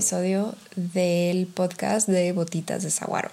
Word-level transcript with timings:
episodio 0.00 0.54
del 0.76 1.46
podcast 1.46 2.08
de 2.08 2.32
Botitas 2.32 2.82
de 2.82 2.90
Saguaro. 2.90 3.30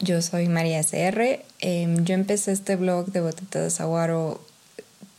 Yo 0.00 0.20
soy 0.20 0.48
María 0.48 0.78
SR. 0.78 1.42
Em, 1.60 2.04
yo 2.04 2.14
empecé 2.14 2.52
este 2.52 2.76
blog 2.76 3.06
de 3.06 3.22
Botitas 3.22 3.62
de 3.62 3.70
Saguaro 3.70 4.38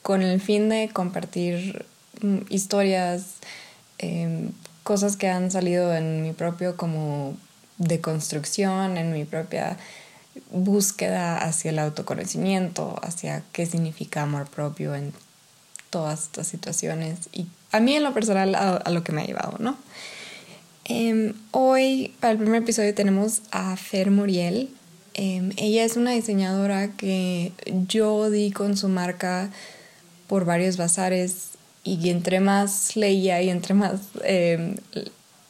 con 0.04 0.22
el 0.22 0.40
fin 0.40 0.70
de 0.70 0.92
compartir 0.94 1.88
mm, 2.22 2.42
historias, 2.50 3.38
em, 3.98 4.52
cosas 4.84 5.18
que 5.18 5.28
han 5.28 5.50
salido 5.50 5.92
en 5.96 6.22
mi 6.22 6.34
propio 6.34 6.78
como 6.78 7.36
de 7.80 8.00
construcción, 8.00 8.98
en 8.98 9.12
mi 9.12 9.26
propia 9.26 9.78
búsqueda 10.52 11.40
hacia 11.40 11.72
el 11.72 11.80
autoconocimiento, 11.80 13.00
hacia 13.02 13.42
qué 13.54 13.66
significa 13.66 14.22
amor 14.22 14.48
propio 14.48 14.94
en 14.94 15.14
todas 15.90 16.26
estas 16.26 16.46
situaciones 16.46 17.28
y 17.32 17.48
a 17.72 17.80
mí 17.80 17.96
en 17.96 18.04
lo 18.04 18.14
personal 18.14 18.54
a, 18.54 18.90
lo 18.92 19.04
que 19.04 19.12
me 19.12 19.24
ha 19.24 19.26
llevado, 19.26 19.58
¿no? 19.60 19.78
Em, 20.88 21.34
hoy, 21.50 22.14
para 22.20 22.34
el 22.34 22.38
primer 22.38 22.62
episodio, 22.62 22.94
tenemos 22.94 23.42
a 23.50 23.76
Fer 23.76 24.12
Muriel. 24.12 24.70
Em, 25.16 25.52
ella 25.58 25.84
es 25.84 25.98
una 25.98 26.12
diseñadora 26.12 26.90
que 26.90 27.54
yo 27.88 28.30
di 28.30 28.52
con 28.52 28.78
su 28.78 28.88
marca 28.88 29.50
por 30.28 30.46
varios 30.46 30.78
bazares 30.78 31.52
y 31.84 32.10
entre 32.10 32.40
más 32.40 32.96
leía 32.96 33.42
y 33.42 33.50
entre 33.50 33.74
más 33.74 34.00
em, 34.24 34.76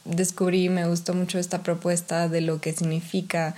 descubrí, 0.06 0.70
me 0.70 0.88
gustó 0.88 1.12
mucho 1.12 1.38
esta 1.38 1.62
propuesta 1.62 2.28
de 2.28 2.40
lo 2.40 2.60
que 2.60 2.72
significa 2.72 3.54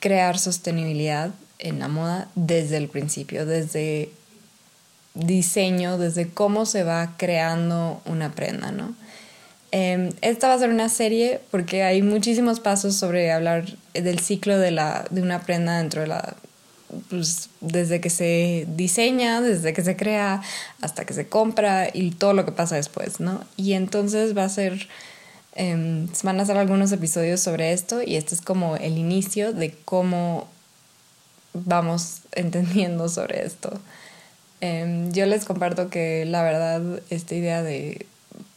crear 0.00 0.38
sostenibilidad 0.38 1.30
en 1.58 1.78
la 1.78 1.88
moda 1.88 2.28
desde 2.34 2.76
el 2.76 2.88
principio, 2.88 3.46
desde 3.46 4.10
diseño, 5.14 5.98
desde 5.98 6.28
cómo 6.28 6.66
se 6.66 6.84
va 6.84 7.14
creando 7.16 8.02
una 8.04 8.32
prenda, 8.32 8.70
¿no? 8.70 8.94
Em, 9.72 10.10
esta 10.20 10.48
va 10.48 10.54
a 10.54 10.58
ser 10.58 10.70
una 10.70 10.88
serie 10.88 11.40
porque 11.50 11.84
hay 11.84 12.02
muchísimos 12.02 12.58
pasos 12.58 12.96
sobre 12.96 13.30
hablar 13.30 13.66
del 13.94 14.18
ciclo 14.18 14.58
de, 14.58 14.72
la, 14.72 15.06
de 15.10 15.22
una 15.22 15.42
prenda 15.42 15.78
dentro 15.78 16.02
de 16.02 16.08
la... 16.08 16.34
Pues, 17.08 17.50
desde 17.60 18.00
que 18.00 18.10
se 18.10 18.66
diseña, 18.68 19.40
desde 19.40 19.72
que 19.72 19.82
se 19.82 19.94
crea, 19.94 20.42
hasta 20.80 21.04
que 21.04 21.14
se 21.14 21.28
compra 21.28 21.88
y 21.92 22.10
todo 22.10 22.32
lo 22.32 22.44
que 22.44 22.50
pasa 22.50 22.74
después, 22.74 23.20
¿no? 23.20 23.44
Y 23.56 23.74
entonces 23.74 24.36
va 24.36 24.44
a 24.44 24.48
ser... 24.48 24.88
Em, 25.54 26.08
van 26.22 26.40
a 26.40 26.46
ser 26.46 26.56
algunos 26.56 26.90
episodios 26.92 27.40
sobre 27.40 27.72
esto 27.72 28.02
y 28.02 28.16
este 28.16 28.34
es 28.34 28.40
como 28.40 28.76
el 28.76 28.98
inicio 28.98 29.52
de 29.52 29.74
cómo 29.84 30.48
vamos 31.52 32.22
entendiendo 32.32 33.08
sobre 33.08 33.44
esto. 33.44 33.80
Em, 34.60 35.12
yo 35.12 35.26
les 35.26 35.44
comparto 35.44 35.90
que 35.90 36.24
la 36.26 36.42
verdad 36.42 36.82
esta 37.10 37.34
idea 37.34 37.62
de 37.62 38.06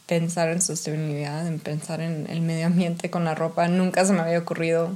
pensar 0.06 0.48
en 0.50 0.60
sostenibilidad, 0.60 1.46
en 1.46 1.58
pensar 1.58 2.00
en 2.00 2.26
el 2.28 2.40
medio 2.40 2.66
ambiente 2.66 3.10
con 3.10 3.24
la 3.24 3.34
ropa, 3.34 3.68
nunca 3.68 4.04
se 4.04 4.12
me 4.12 4.20
había 4.20 4.38
ocurrido. 4.38 4.94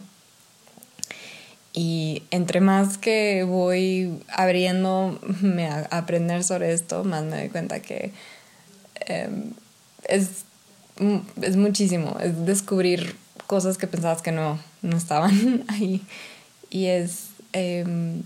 Y 1.72 2.22
entre 2.30 2.60
más 2.60 2.98
que 2.98 3.44
voy 3.44 4.20
abriéndome 4.28 5.68
a 5.68 5.86
aprender 5.90 6.42
sobre 6.42 6.72
esto, 6.72 7.04
más 7.04 7.24
me 7.24 7.38
doy 7.38 7.48
cuenta 7.50 7.80
que 7.80 8.12
em, 9.06 9.52
es, 10.04 10.44
es 11.40 11.56
muchísimo, 11.56 12.16
es 12.20 12.44
descubrir 12.46 13.16
cosas 13.46 13.78
que 13.78 13.86
pensabas 13.86 14.22
que 14.22 14.32
no, 14.32 14.58
no 14.82 14.96
estaban 14.96 15.64
ahí. 15.68 16.02
Y 16.70 16.86
es, 16.86 17.28
em, 17.52 18.22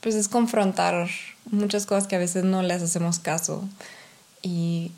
pues 0.00 0.14
es 0.14 0.28
confrontar 0.28 1.08
muchas 1.50 1.86
cosas 1.86 2.06
que 2.06 2.16
a 2.16 2.18
veces 2.18 2.44
no 2.44 2.62
les 2.62 2.82
hacemos 2.82 3.18
caso. 3.18 3.66
Y, 4.46 4.92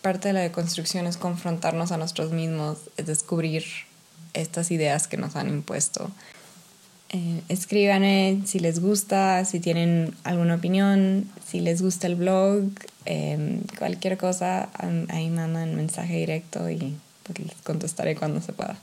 parte 0.00 0.28
de 0.28 0.34
la 0.34 0.40
deconstrucción 0.40 1.06
es 1.06 1.18
confrontarnos 1.18 1.92
a 1.92 1.98
nosotros 1.98 2.32
mismos, 2.32 2.78
es 2.96 3.06
descubrir 3.06 3.64
estas 4.32 4.70
ideas 4.70 5.06
que 5.06 5.18
nos 5.18 5.36
han 5.36 5.48
impuesto. 5.48 6.10
Eh, 7.10 7.42
escríbanme 7.50 8.40
si 8.46 8.60
les 8.60 8.80
gusta, 8.80 9.44
si 9.44 9.60
tienen 9.60 10.14
alguna 10.24 10.54
opinión, 10.54 11.30
si 11.46 11.60
les 11.60 11.82
gusta 11.82 12.06
el 12.06 12.14
blog, 12.14 12.64
em, 13.04 13.60
cualquier 13.78 14.16
cosa, 14.16 14.70
ahí 15.08 15.28
mandan 15.28 15.74
mensaje 15.76 16.16
directo 16.16 16.70
y 16.70 16.96
pues, 17.24 17.40
les 17.40 17.56
contestaré 17.62 18.16
cuando 18.16 18.40
se 18.40 18.54
pueda. 18.54 18.78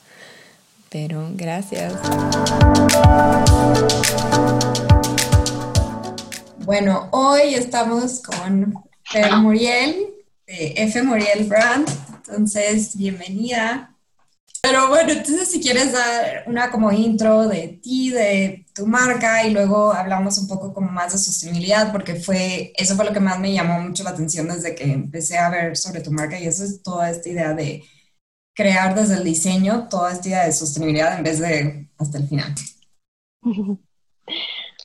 Pero 0.91 1.31
gracias. 1.33 1.93
Bueno, 6.59 7.09
hoy 7.11 7.55
estamos 7.55 8.21
con 8.21 8.85
Fer 9.11 9.35
Muriel, 9.37 10.13
de 10.47 10.73
F. 10.77 11.03
Muriel 11.03 11.45
Brand. 11.45 11.87
Entonces, 12.15 12.95
bienvenida. 12.97 13.95
Pero 14.61 14.89
bueno, 14.89 15.11
entonces 15.11 15.51
si 15.51 15.61
quieres 15.61 15.91
dar 15.91 16.43
una 16.47 16.71
como 16.71 16.91
intro 16.91 17.47
de 17.47 17.79
ti, 17.83 18.09
de 18.09 18.65
tu 18.73 18.87
marca 18.87 19.45
y 19.45 19.51
luego 19.51 19.93
hablamos 19.93 20.39
un 20.39 20.47
poco 20.47 20.73
como 20.73 20.89
más 20.89 21.13
de 21.13 21.19
sostenibilidad 21.19 21.91
porque 21.91 22.15
fue, 22.15 22.73
eso 22.75 22.95
fue 22.95 23.05
lo 23.05 23.13
que 23.13 23.19
más 23.19 23.39
me 23.39 23.53
llamó 23.53 23.79
mucho 23.79 24.03
la 24.03 24.09
atención 24.09 24.47
desde 24.47 24.73
que 24.73 24.85
empecé 24.85 25.37
a 25.37 25.51
ver 25.51 25.77
sobre 25.77 26.01
tu 26.01 26.11
marca 26.11 26.39
y 26.39 26.47
eso 26.47 26.63
es 26.63 26.81
toda 26.81 27.11
esta 27.11 27.29
idea 27.29 27.53
de 27.53 27.83
crear 28.55 28.95
desde 28.95 29.15
el 29.15 29.23
diseño 29.23 29.87
toda 29.87 30.11
esta 30.13 30.29
idea 30.29 30.45
de 30.45 30.51
sostenibilidad 30.51 31.15
en 31.15 31.23
vez 31.23 31.37
de 31.39 31.87
hasta 31.99 32.17
el 32.17 32.27
final. 32.27 32.55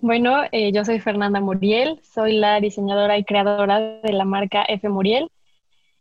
Bueno, 0.03 0.43
eh, 0.50 0.72
yo 0.72 0.84
soy 0.84 0.99
Fernanda 0.99 1.41
Muriel, 1.41 2.00
soy 2.03 2.38
la 2.38 2.59
diseñadora 2.59 3.19
y 3.19 3.25
creadora 3.25 4.00
de 4.00 4.12
la 4.15 4.25
marca 4.25 4.62
F 4.62 4.88
Muriel 4.88 5.31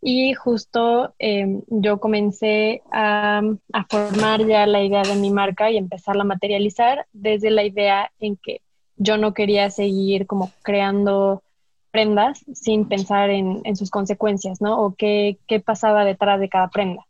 y 0.01 0.33
justo 0.33 1.13
em, 1.19 1.63
yo 1.67 1.99
comencé 1.99 2.81
a, 2.93 3.41
formar 3.89 4.45
ya 4.45 4.65
la 4.67 4.81
idea 4.83 5.01
de 5.01 5.15
mi 5.15 5.31
marca 5.31 5.69
y 5.69 5.77
empezarla 5.77 6.21
a 6.21 6.25
materializar 6.25 7.07
desde 7.11 7.51
la 7.51 7.63
idea 7.65 8.09
en 8.19 8.37
que 8.37 8.61
yo 8.95 9.17
no 9.17 9.33
quería 9.33 9.69
seguir 9.69 10.27
como 10.27 10.51
creando 10.61 11.43
prendas 11.91 12.45
sin 12.53 12.87
pensar 12.87 13.29
en, 13.29 13.75
sus 13.75 13.89
consecuencias, 13.89 14.61
¿no? 14.61 14.81
O 14.81 14.95
qué, 14.95 15.39
qué 15.47 15.59
pasaba 15.59 16.05
detrás 16.05 16.39
de 16.39 16.47
cada 16.47 16.69
prenda. 16.69 17.05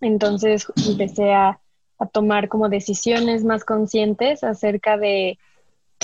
Entonces 0.00 0.66
empecé 0.88 1.32
a, 1.32 1.58
a 1.98 2.06
tomar 2.06 2.48
como 2.48 2.68
decisiones 2.68 3.44
más 3.44 3.64
conscientes 3.64 4.44
acerca 4.44 4.96
de 4.96 5.38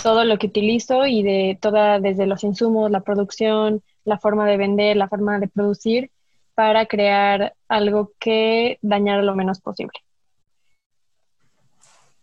todo 0.03 0.25
lo 0.25 0.39
que 0.39 0.47
utilizo 0.47 1.07
y 1.07 1.23
de 1.23 1.59
toda, 1.61 1.99
desde 2.01 2.27
los 2.27 2.45
insumos, 2.45 2.91
la 2.91 3.01
producción, 3.01 3.83
la 4.05 4.19
forma 4.19 4.47
de 4.47 4.57
vender, 4.57 4.97
la 4.97 5.09
forma 5.09 5.39
de 5.39 5.49
producir, 5.49 6.11
para 6.55 6.87
crear 6.87 7.55
algo 7.69 8.12
que 8.19 8.79
dañara 8.83 9.23
lo 9.23 9.34
menos 9.34 9.61
posible. 9.61 9.99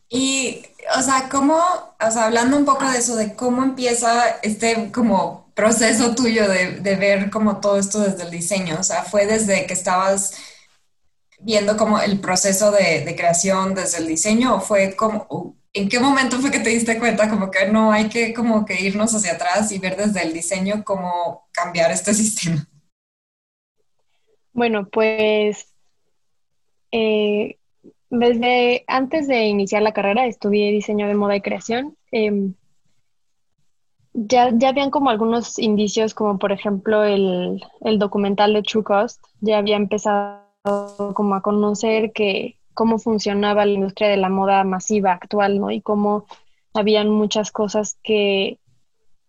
Y, 0.10 0.64
o 0.96 1.02
sea, 1.02 1.28
¿cómo, 1.30 1.58
o 1.58 2.12
sea, 2.12 2.26
hablando 2.26 2.56
un 2.56 2.66
poco 2.66 2.90
de 2.90 3.00
eso, 3.00 3.16
de 3.16 3.36
cómo 3.36 3.64
empieza 3.64 4.38
este 4.44 4.92
como 4.92 5.52
proceso 5.56 6.14
tuyo 6.16 6.48
de, 6.48 6.80
de 6.80 6.96
ver 6.96 7.30
como 7.32 7.60
todo 7.60 7.78
esto 7.78 8.00
desde 8.00 8.24
el 8.24 8.32
diseño? 8.32 8.78
O 8.80 8.84
sea, 8.84 9.04
¿fue 9.04 9.26
desde 9.26 9.66
que 9.66 9.74
estabas 9.74 10.36
viendo 11.40 11.76
como 11.78 12.00
el 12.00 12.20
proceso 12.20 12.72
de, 12.72 13.04
de 13.04 13.16
creación 13.16 13.74
desde 13.74 13.98
el 13.98 14.08
diseño 14.08 14.56
o 14.56 14.62
fue 14.62 14.96
como, 14.96 15.56
¿en 15.74 15.90
qué 15.90 16.00
momento 16.00 16.40
fue 16.40 16.52
que 16.52 16.60
te 16.60 16.70
diste 16.70 17.00
cuenta 17.00 17.30
como 17.30 17.50
que 17.50 17.68
no 17.68 17.92
hay 17.92 18.08
que 18.08 18.34
como 18.34 18.66
que 18.66 18.80
irnos 18.80 19.14
hacia 19.14 19.34
atrás 19.34 19.72
y 19.72 19.80
ver 19.80 19.98
desde 19.98 20.22
el 20.22 20.34
diseño 20.34 20.84
cómo 20.86 21.48
cambiar 21.52 21.92
este 21.92 22.14
sistema? 22.14 22.68
Bueno, 24.54 24.88
pues 24.88 25.74
eh, 26.92 27.58
desde 28.12 28.84
antes 28.88 29.28
de 29.28 29.46
iniciar 29.46 29.82
la 29.82 29.94
carrera 29.94 30.28
estudié 30.28 30.72
diseño 30.72 31.08
de 31.08 31.16
moda 31.16 31.36
y 31.36 31.42
creación. 31.42 31.98
Em, 32.12 32.54
ya, 34.14 34.52
ya 34.54 34.70
habían 34.70 34.92
como 34.92 35.10
algunos 35.10 35.58
indicios, 35.58 36.14
como 36.14 36.38
por 36.38 36.52
ejemplo 36.52 37.04
el, 37.04 37.64
el 37.82 37.98
documental 37.98 38.54
de 38.54 38.62
True 38.62 38.84
Cost, 38.84 39.26
ya 39.42 39.58
había 39.58 39.76
empezado 39.76 40.44
como 41.16 41.34
a 41.34 41.42
conocer 41.42 42.14
que 42.14 42.60
cómo 42.74 43.00
funcionaba 43.00 43.66
la 43.66 43.74
industria 43.74 44.10
de 44.10 44.18
la 44.18 44.30
moda 44.30 44.64
masiva 44.64 45.14
actual, 45.14 45.60
¿no? 45.60 45.72
Y 45.72 45.82
cómo 45.82 46.26
habían 46.74 47.10
muchas 47.10 47.52
cosas 47.52 47.98
que, 48.04 48.60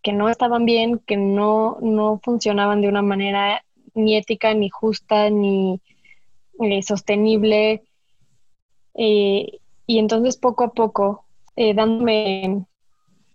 que 0.02 0.12
no 0.12 0.28
estaban 0.28 0.64
bien, 0.64 0.98
que 0.98 1.16
no, 1.16 1.78
no 1.80 2.20
funcionaban 2.22 2.80
de 2.80 2.88
una 2.88 3.02
manera 3.02 3.64
ni 3.94 4.16
ética, 4.16 4.54
ni 4.54 4.70
justa, 4.70 5.30
ni 5.30 5.80
eh, 6.60 6.82
sostenible. 6.82 7.82
Eh, 8.94 9.60
y 9.86 9.98
entonces 9.98 10.36
poco 10.36 10.64
a 10.64 10.72
poco, 10.72 11.24
eh, 11.56 11.74
dándome, 11.74 12.64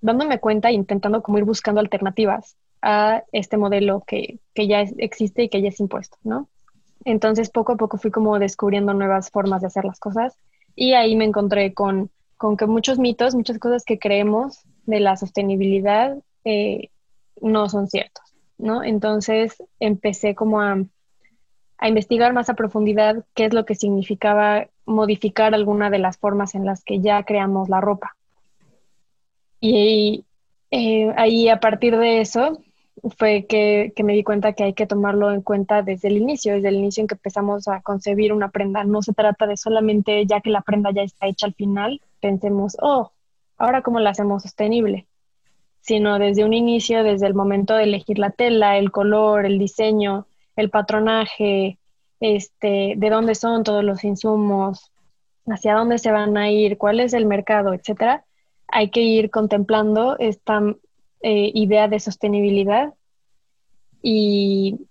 dándome 0.01 0.39
cuenta 0.39 0.69
e 0.69 0.73
intentando 0.73 1.21
como 1.21 1.38
ir 1.38 1.44
buscando 1.44 1.79
alternativas 1.79 2.57
a 2.81 3.23
este 3.31 3.57
modelo 3.57 4.03
que, 4.06 4.39
que 4.53 4.67
ya 4.67 4.81
existe 4.81 5.44
y 5.44 5.50
que 5.50 5.61
ya 5.61 5.69
es 5.69 5.79
impuesto, 5.79 6.17
¿no? 6.23 6.47
Entonces 7.05 7.49
poco 7.49 7.73
a 7.73 7.77
poco 7.77 7.97
fui 7.97 8.11
como 8.11 8.37
descubriendo 8.39 8.93
nuevas 8.93 9.29
formas 9.29 9.61
de 9.61 9.67
hacer 9.67 9.85
las 9.85 9.99
cosas 9.99 10.35
y 10.75 10.93
ahí 10.93 11.15
me 11.15 11.25
encontré 11.25 11.73
con, 11.73 12.09
que 12.57 12.65
muchos 12.65 12.99
mitos, 12.99 13.35
muchas 13.35 13.59
cosas 13.59 13.83
que 13.83 13.99
creemos 13.99 14.61
de 14.85 14.99
la 14.99 15.17
sostenibilidad 15.17 16.17
eh, 16.45 16.89
no 17.41 17.69
son 17.69 17.87
ciertos, 17.87 18.33
¿no? 18.57 18.83
Entonces 18.83 19.63
empecé 19.79 20.35
como 20.35 20.61
a, 20.61 20.77
a 21.77 21.87
investigar 21.87 22.33
más 22.33 22.49
a 22.49 22.55
profundidad 22.55 23.25
qué 23.33 23.45
es 23.45 23.53
lo 23.53 23.65
que 23.65 23.75
significaba 23.75 24.67
modificar 24.85 25.53
alguna 25.53 25.89
de 25.89 25.99
las 25.99 26.17
formas 26.17 26.55
en 26.55 26.65
las 26.65 26.83
que 26.83 26.99
ya 26.99 27.23
creamos 27.23 27.69
la 27.69 27.81
ropa. 27.81 28.15
Y 29.61 30.25
eh, 30.71 31.13
ahí 31.17 31.49
a 31.49 31.59
partir 31.59 31.97
de 31.97 32.21
eso 32.21 32.61
fue 33.17 33.45
que, 33.47 33.93
me 34.03 34.13
di 34.13 34.23
cuenta 34.23 34.53
que 34.53 34.63
hay 34.63 34.73
que 34.73 34.87
tomarlo 34.87 35.31
en 35.31 35.41
cuenta 35.41 35.81
desde 35.81 36.07
el 36.07 36.17
inicio, 36.17 36.53
desde 36.53 36.69
el 36.69 36.75
inicio 36.75 37.01
en 37.01 37.07
que 37.07 37.15
empezamos 37.15 37.67
a 37.67 37.81
concebir 37.81 38.33
una 38.33 38.49
prenda. 38.49 38.83
No 38.83 39.01
se 39.01 39.13
trata 39.13 39.47
de 39.47 39.57
solamente 39.57 40.25
ya 40.25 40.41
que 40.41 40.49
la 40.49 40.61
prenda 40.61 40.91
ya 40.91 41.03
está 41.03 41.27
hecha 41.27 41.47
al 41.47 41.53
final, 41.53 42.01
pensemos, 42.21 42.77
oh, 42.81 43.11
ahora 43.57 43.81
cómo 43.81 43.99
la 43.99 44.11
hacemos 44.11 44.43
sostenible, 44.43 45.07
sino 45.81 46.19
desde 46.19 46.45
un 46.45 46.53
inicio, 46.53 47.03
desde 47.03 47.27
el 47.27 47.33
momento 47.33 47.75
de 47.75 47.83
elegir 47.83 48.19
la 48.19 48.31
tela, 48.31 48.77
el 48.77 48.91
color, 48.91 49.45
el 49.45 49.59
diseño, 49.59 50.27
el 50.55 50.69
patronaje, 50.69 51.77
este, 52.19 52.93
de 52.97 53.09
dónde 53.09 53.35
son 53.35 53.63
todos 53.63 53.83
los 53.83 54.03
insumos, 54.03 54.91
hacia 55.47 55.75
dónde 55.75 55.97
se 55.97 56.11
van 56.11 56.37
a 56.37 56.51
ir, 56.51 56.77
cuál 56.77 56.99
es 56.99 57.13
el 57.13 57.25
mercado, 57.25 57.73
etcétera, 57.73 58.25
hay 58.67 58.89
que 58.89 59.01
ir 59.01 59.29
contemplando 59.29 60.17
esta 60.19 60.61
eh, 61.21 61.51
idea 61.54 61.88
de 61.88 62.00
sostenibilidad 62.00 62.94
y, 64.01 64.88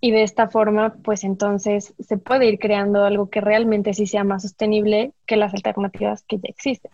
y, 0.00 0.10
de 0.12 0.22
esta 0.22 0.48
forma, 0.48 0.94
pues 1.02 1.24
entonces 1.24 1.94
se 1.98 2.16
puede 2.16 2.46
ir 2.46 2.58
creando 2.58 3.04
algo 3.04 3.28
que 3.28 3.40
realmente 3.40 3.94
sí 3.94 4.06
sea 4.06 4.22
más 4.22 4.42
sostenible 4.42 5.12
que 5.26 5.36
las 5.36 5.52
alternativas 5.54 6.24
que 6.28 6.36
ya 6.36 6.48
existen. 6.48 6.92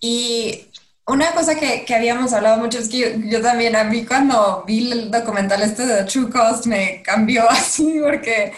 Y 0.00 0.66
una 1.06 1.32
cosa 1.32 1.54
que, 1.54 1.84
que, 1.84 1.94
habíamos 1.94 2.32
hablado 2.32 2.58
mucho 2.58 2.78
es 2.78 2.88
que 2.88 3.20
yo, 3.26 3.40
también, 3.40 3.76
a 3.76 3.84
mí 3.84 4.04
cuando 4.04 4.64
vi 4.66 4.90
el 4.90 5.10
documental 5.10 5.62
este 5.62 5.86
de 5.86 6.04
True 6.04 6.30
Cost 6.30 6.66
me 6.66 7.02
cambió 7.02 7.48
así 7.50 8.00
porque 8.02 8.52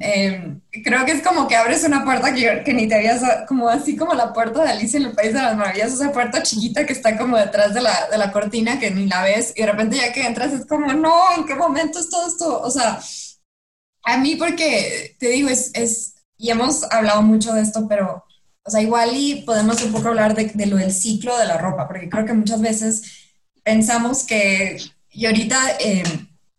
eh, 0.00 0.60
creo 0.84 1.04
que 1.04 1.12
es 1.12 1.22
como 1.22 1.48
que 1.48 1.56
abres 1.56 1.84
una 1.84 2.04
puerta 2.04 2.32
que, 2.32 2.62
que, 2.64 2.72
ni 2.72 2.88
te 2.88 2.94
habías, 2.94 3.22
como 3.48 3.68
así 3.68 3.96
como 3.96 4.14
la 4.14 4.32
puerta 4.32 4.62
de 4.62 4.70
Alicia 4.70 4.98
en 4.98 5.06
el 5.06 5.12
País 5.12 5.32
de 5.32 5.42
las 5.42 5.56
Maravillas, 5.56 5.92
esa 5.92 6.12
puerta 6.12 6.42
chiquita 6.42 6.86
que 6.86 6.92
está 6.92 7.16
como 7.18 7.36
detrás 7.36 7.74
de 7.74 7.82
la, 7.82 8.08
de 8.10 8.18
la 8.18 8.32
cortina 8.32 8.78
que 8.78 8.90
ni 8.90 9.06
la 9.06 9.22
ves 9.22 9.52
y 9.56 9.62
de 9.62 9.70
repente 9.70 9.96
ya 9.96 10.12
que 10.12 10.26
entras 10.26 10.52
es 10.52 10.66
como, 10.66 10.92
no, 10.92 11.34
¿en 11.36 11.46
qué 11.46 11.54
momento 11.54 11.98
es 11.98 12.08
todo 12.08 12.28
esto? 12.28 12.60
O 12.60 12.70
sea, 12.70 13.00
a 14.04 14.18
mí 14.18 14.36
porque, 14.36 15.16
te 15.18 15.28
digo, 15.28 15.48
es, 15.48 15.70
es 15.74 16.14
y 16.38 16.50
hemos 16.50 16.84
hablado 16.92 17.22
mucho 17.22 17.52
de 17.54 17.62
esto, 17.62 17.86
pero 17.88 18.24
o 18.64 18.70
sea, 18.70 18.80
igual 18.80 19.10
y 19.14 19.42
podemos 19.42 19.82
un 19.82 19.92
poco 19.92 20.08
hablar 20.08 20.34
de, 20.34 20.46
de, 20.46 20.66
lo 20.66 20.76
del 20.76 20.92
ciclo 20.92 21.36
de 21.36 21.46
la 21.46 21.58
ropa, 21.58 21.88
porque 21.88 22.08
creo 22.08 22.24
que 22.24 22.32
muchas 22.32 22.60
veces 22.60 23.32
pensamos 23.62 24.24
que, 24.24 24.78
y 25.10 25.26
ahorita, 25.26 25.76
eh, 25.80 26.02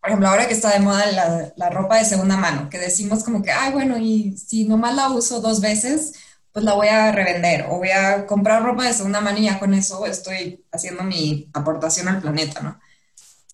por 0.04 0.10
ejemplo, 0.10 0.28
ahora 0.28 0.46
que 0.46 0.52
está 0.52 0.70
de 0.70 0.80
moda 0.80 1.10
la, 1.12 1.54
la, 1.56 1.70
ropa 1.70 1.96
de 1.96 2.04
segunda 2.04 2.36
mano, 2.36 2.68
que 2.68 2.78
decimos 2.78 3.24
como 3.24 3.42
que, 3.42 3.50
ay, 3.52 3.72
bueno, 3.72 3.96
y 3.96 4.36
si 4.36 4.66
nomás 4.66 4.94
la 4.94 5.08
uso 5.08 5.40
dos 5.40 5.62
veces, 5.62 6.12
pues 6.52 6.62
la 6.62 6.74
voy 6.74 6.88
a 6.88 7.10
revender 7.10 7.66
o 7.70 7.78
voy 7.78 7.88
a 7.90 8.26
comprar 8.26 8.62
ropa 8.62 8.84
de 8.84 8.92
segunda 8.92 9.22
mano 9.22 9.38
y 9.38 9.44
ya 9.44 9.58
con 9.58 9.72
eso 9.72 10.04
estoy 10.04 10.62
haciendo 10.70 11.04
mi 11.04 11.48
aportación 11.54 12.08
al 12.08 12.20
planeta, 12.20 12.60
¿no? 12.60 12.78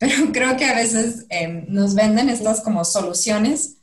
Pero 0.00 0.14
creo 0.32 0.56
que 0.56 0.64
a 0.64 0.74
veces 0.74 1.26
eh, 1.30 1.66
nos 1.68 1.94
venden 1.94 2.28
estas 2.28 2.62
como 2.62 2.84
soluciones 2.84 3.76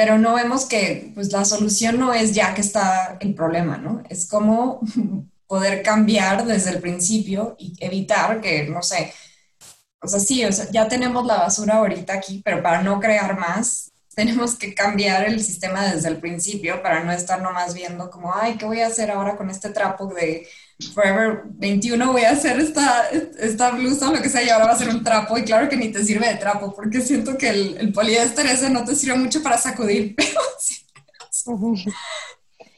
pero 0.00 0.16
no 0.16 0.32
vemos 0.34 0.64
que 0.64 1.12
pues 1.14 1.30
la 1.30 1.44
solución 1.44 1.98
no 1.98 2.14
es 2.14 2.32
ya 2.32 2.54
que 2.54 2.62
está 2.62 3.18
el 3.20 3.34
problema, 3.34 3.76
¿no? 3.76 4.02
Es 4.08 4.26
como 4.26 4.80
poder 5.46 5.82
cambiar 5.82 6.46
desde 6.46 6.70
el 6.70 6.80
principio 6.80 7.54
y 7.58 7.74
evitar 7.80 8.40
que, 8.40 8.66
no 8.66 8.82
sé, 8.82 9.12
o 10.02 10.08
sea, 10.08 10.20
sí, 10.20 10.44
o 10.44 10.52
sea, 10.52 10.70
ya 10.70 10.88
tenemos 10.88 11.26
la 11.26 11.36
basura 11.36 11.76
ahorita 11.76 12.14
aquí, 12.14 12.40
pero 12.44 12.62
para 12.62 12.82
no 12.82 13.00
crear 13.00 13.38
más, 13.38 13.92
tenemos 14.14 14.56
que 14.56 14.74
cambiar 14.74 15.24
el 15.24 15.42
sistema 15.42 15.92
desde 15.92 16.08
el 16.08 16.18
principio 16.18 16.82
para 16.82 17.04
no 17.04 17.12
estar 17.12 17.40
nomás 17.40 17.74
viendo 17.74 18.10
como, 18.10 18.34
ay, 18.34 18.56
¿qué 18.56 18.64
voy 18.64 18.80
a 18.80 18.88
hacer 18.88 19.10
ahora 19.10 19.36
con 19.36 19.50
este 19.50 19.70
trapo 19.70 20.06
de 20.06 20.46
Forever 20.94 21.42
21 21.44 22.12
voy 22.12 22.22
a 22.22 22.30
hacer 22.30 22.58
esta, 22.58 23.08
esta 23.10 23.70
blusa 23.70 24.08
o 24.08 24.14
lo 24.14 24.22
que 24.22 24.28
sea 24.28 24.42
y 24.42 24.48
ahora 24.48 24.66
va 24.66 24.72
a 24.72 24.78
ser 24.78 24.88
un 24.88 25.04
trapo 25.04 25.36
y 25.36 25.44
claro 25.44 25.68
que 25.68 25.76
ni 25.76 25.88
te 25.88 26.02
sirve 26.04 26.28
de 26.28 26.36
trapo 26.36 26.74
porque 26.74 27.00
siento 27.00 27.36
que 27.36 27.50
el, 27.50 27.76
el 27.78 27.92
poliéster 27.92 28.46
ese 28.46 28.70
no 28.70 28.84
te 28.84 28.94
sirve 28.94 29.18
mucho 29.18 29.42
para 29.42 29.58
sacudir 29.58 30.14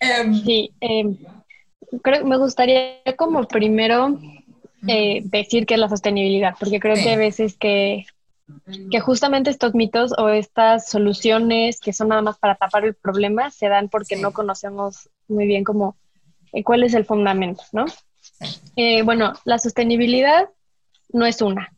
em, 0.00 0.44
sí, 0.44 0.72
em, 0.80 1.16
creo, 2.02 2.24
me 2.24 2.38
gustaría 2.38 3.02
como 3.16 3.46
primero 3.46 4.18
eh, 4.86 5.20
decir 5.24 5.66
que 5.66 5.74
es 5.74 5.80
la 5.80 5.88
sostenibilidad 5.88 6.54
porque 6.58 6.80
creo 6.80 6.94
que 6.94 7.10
hay 7.10 7.16
veces 7.16 7.56
que, 7.56 8.06
que 8.90 9.00
justamente 9.00 9.50
estos 9.50 9.74
mitos 9.74 10.12
o 10.18 10.28
estas 10.28 10.88
soluciones 10.88 11.80
que 11.80 11.92
son 11.92 12.08
nada 12.08 12.22
más 12.22 12.38
para 12.38 12.56
tapar 12.56 12.84
el 12.84 12.94
problema 12.94 13.50
se 13.50 13.68
dan 13.68 13.88
porque 13.88 14.16
no 14.16 14.32
conocemos 14.32 15.08
muy 15.28 15.46
bien 15.46 15.64
cómo 15.64 15.96
eh, 16.52 16.64
cuál 16.64 16.82
es 16.82 16.94
el 16.94 17.04
fundamento, 17.04 17.62
¿no? 17.72 17.86
Eh, 18.76 19.02
bueno, 19.02 19.32
la 19.44 19.58
sostenibilidad 19.58 20.48
no 21.12 21.26
es 21.26 21.42
una. 21.42 21.72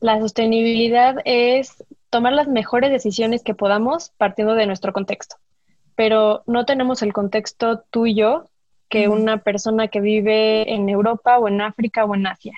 La 0.00 0.18
sostenibilidad 0.18 1.16
es 1.24 1.84
tomar 2.10 2.32
las 2.32 2.48
mejores 2.48 2.90
decisiones 2.90 3.42
que 3.42 3.54
podamos 3.54 4.10
partiendo 4.16 4.54
de 4.54 4.66
nuestro 4.66 4.92
contexto. 4.92 5.36
Pero 5.94 6.42
no 6.46 6.64
tenemos 6.64 7.02
el 7.02 7.12
contexto 7.12 7.84
tú 7.90 8.06
y 8.06 8.14
yo 8.14 8.49
que 8.90 9.08
una 9.08 9.38
persona 9.38 9.88
que 9.88 10.00
vive 10.00 10.74
en 10.74 10.88
Europa 10.88 11.38
o 11.38 11.48
en 11.48 11.60
África 11.60 12.04
o 12.04 12.14
en 12.14 12.26
Asia. 12.26 12.52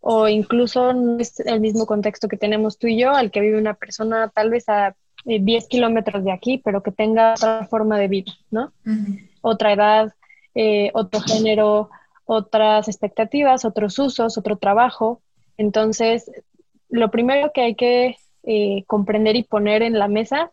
O 0.00 0.28
incluso 0.28 0.92
no 0.94 1.18
es 1.18 1.40
el 1.40 1.60
mismo 1.60 1.86
contexto 1.86 2.28
que 2.28 2.36
tenemos 2.36 2.78
tú 2.78 2.86
y 2.86 2.98
yo, 2.98 3.10
al 3.10 3.30
que 3.30 3.40
vive 3.40 3.58
una 3.58 3.74
persona 3.74 4.28
tal 4.28 4.48
vez 4.48 4.68
a 4.68 4.94
10 5.24 5.64
eh, 5.64 5.66
kilómetros 5.68 6.24
de 6.24 6.32
aquí, 6.32 6.58
pero 6.64 6.82
que 6.82 6.92
tenga 6.92 7.34
otra 7.34 7.66
forma 7.66 7.98
de 7.98 8.08
vida, 8.08 8.32
¿no? 8.50 8.72
Otra 9.42 9.72
edad, 9.72 10.14
eh, 10.54 10.90
otro 10.94 11.20
género, 11.20 11.90
otras 12.24 12.88
expectativas, 12.88 13.64
otros 13.64 13.98
usos, 13.98 14.38
otro 14.38 14.56
trabajo. 14.56 15.20
Entonces, 15.58 16.30
lo 16.88 17.10
primero 17.10 17.50
que 17.52 17.62
hay 17.62 17.74
que 17.74 18.16
eh, 18.44 18.84
comprender 18.86 19.34
y 19.34 19.42
poner 19.42 19.82
en 19.82 19.98
la 19.98 20.06
mesa 20.08 20.52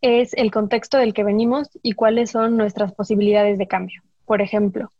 es 0.00 0.32
el 0.34 0.50
contexto 0.50 0.96
del 0.96 1.12
que 1.12 1.24
venimos 1.24 1.68
y 1.82 1.92
cuáles 1.92 2.30
son 2.30 2.56
nuestras 2.56 2.92
posibilidades 2.94 3.58
de 3.58 3.66
cambio. 3.66 4.02
Por 4.28 4.42
ejemplo, 4.42 4.92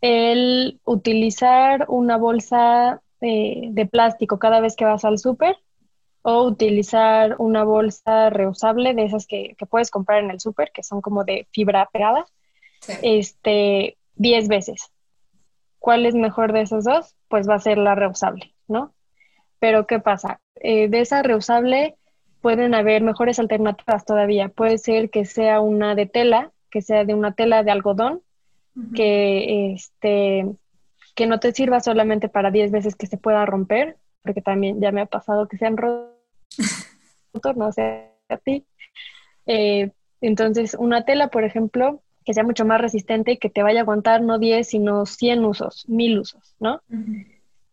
el 0.00 0.80
utilizar 0.84 1.86
una 1.88 2.16
bolsa 2.16 3.02
de 3.20 3.88
plástico 3.90 4.38
cada 4.38 4.60
vez 4.60 4.76
que 4.76 4.84
vas 4.84 5.04
al 5.04 5.18
súper 5.18 5.56
o 6.22 6.44
utilizar 6.44 7.36
una 7.38 7.64
bolsa 7.64 8.30
reusable 8.30 8.92
de 8.92 9.04
esas 9.04 9.26
que, 9.26 9.54
que 9.58 9.66
puedes 9.66 9.90
comprar 9.90 10.22
en 10.22 10.30
el 10.30 10.38
súper, 10.38 10.70
que 10.72 10.82
son 10.82 11.00
como 11.00 11.24
de 11.24 11.48
fibra 11.50 11.88
pegada, 11.92 12.26
este, 13.02 13.96
10 14.16 14.48
veces. 14.48 14.92
¿Cuál 15.78 16.04
es 16.04 16.14
mejor 16.14 16.52
de 16.52 16.60
esos 16.60 16.84
dos? 16.84 17.16
Pues 17.28 17.48
va 17.48 17.54
a 17.54 17.60
ser 17.60 17.78
la 17.78 17.94
reusable, 17.94 18.54
¿no? 18.66 18.92
Pero 19.58 19.86
¿qué 19.86 20.00
pasa? 20.00 20.40
Eh, 20.56 20.88
de 20.88 21.00
esa 21.00 21.22
reusable 21.22 21.96
pueden 22.42 22.74
haber 22.74 23.02
mejores 23.02 23.38
alternativas 23.38 24.04
todavía. 24.04 24.50
Puede 24.50 24.76
ser 24.78 25.08
que 25.08 25.24
sea 25.24 25.60
una 25.60 25.94
de 25.94 26.04
tela, 26.04 26.52
que 26.70 26.82
sea 26.82 27.04
de 27.04 27.14
una 27.14 27.32
tela 27.32 27.62
de 27.62 27.70
algodón, 27.70 28.22
que, 28.94 29.72
este, 29.72 30.46
que 31.14 31.26
no 31.26 31.40
te 31.40 31.52
sirva 31.52 31.80
solamente 31.80 32.28
para 32.28 32.50
10 32.50 32.70
veces 32.70 32.94
que 32.94 33.06
se 33.06 33.16
pueda 33.16 33.44
romper, 33.46 33.96
porque 34.22 34.42
también 34.42 34.80
ya 34.80 34.92
me 34.92 35.00
ha 35.00 35.06
pasado 35.06 35.48
que 35.48 35.58
se 35.58 35.66
han 35.66 35.76
roto, 35.76 36.12
no 37.56 37.72
sé 37.72 38.10
a 38.28 38.36
ti. 38.36 38.64
Eh, 39.46 39.90
entonces, 40.20 40.76
una 40.78 41.04
tela, 41.04 41.28
por 41.28 41.44
ejemplo, 41.44 42.02
que 42.24 42.34
sea 42.34 42.44
mucho 42.44 42.64
más 42.64 42.80
resistente 42.80 43.32
y 43.32 43.36
que 43.38 43.48
te 43.48 43.62
vaya 43.62 43.80
a 43.80 43.82
aguantar 43.82 44.20
no 44.22 44.38
10, 44.38 44.68
sino 44.68 45.06
100 45.06 45.44
usos, 45.44 45.88
1000 45.88 46.18
usos, 46.18 46.54
¿no? 46.60 46.82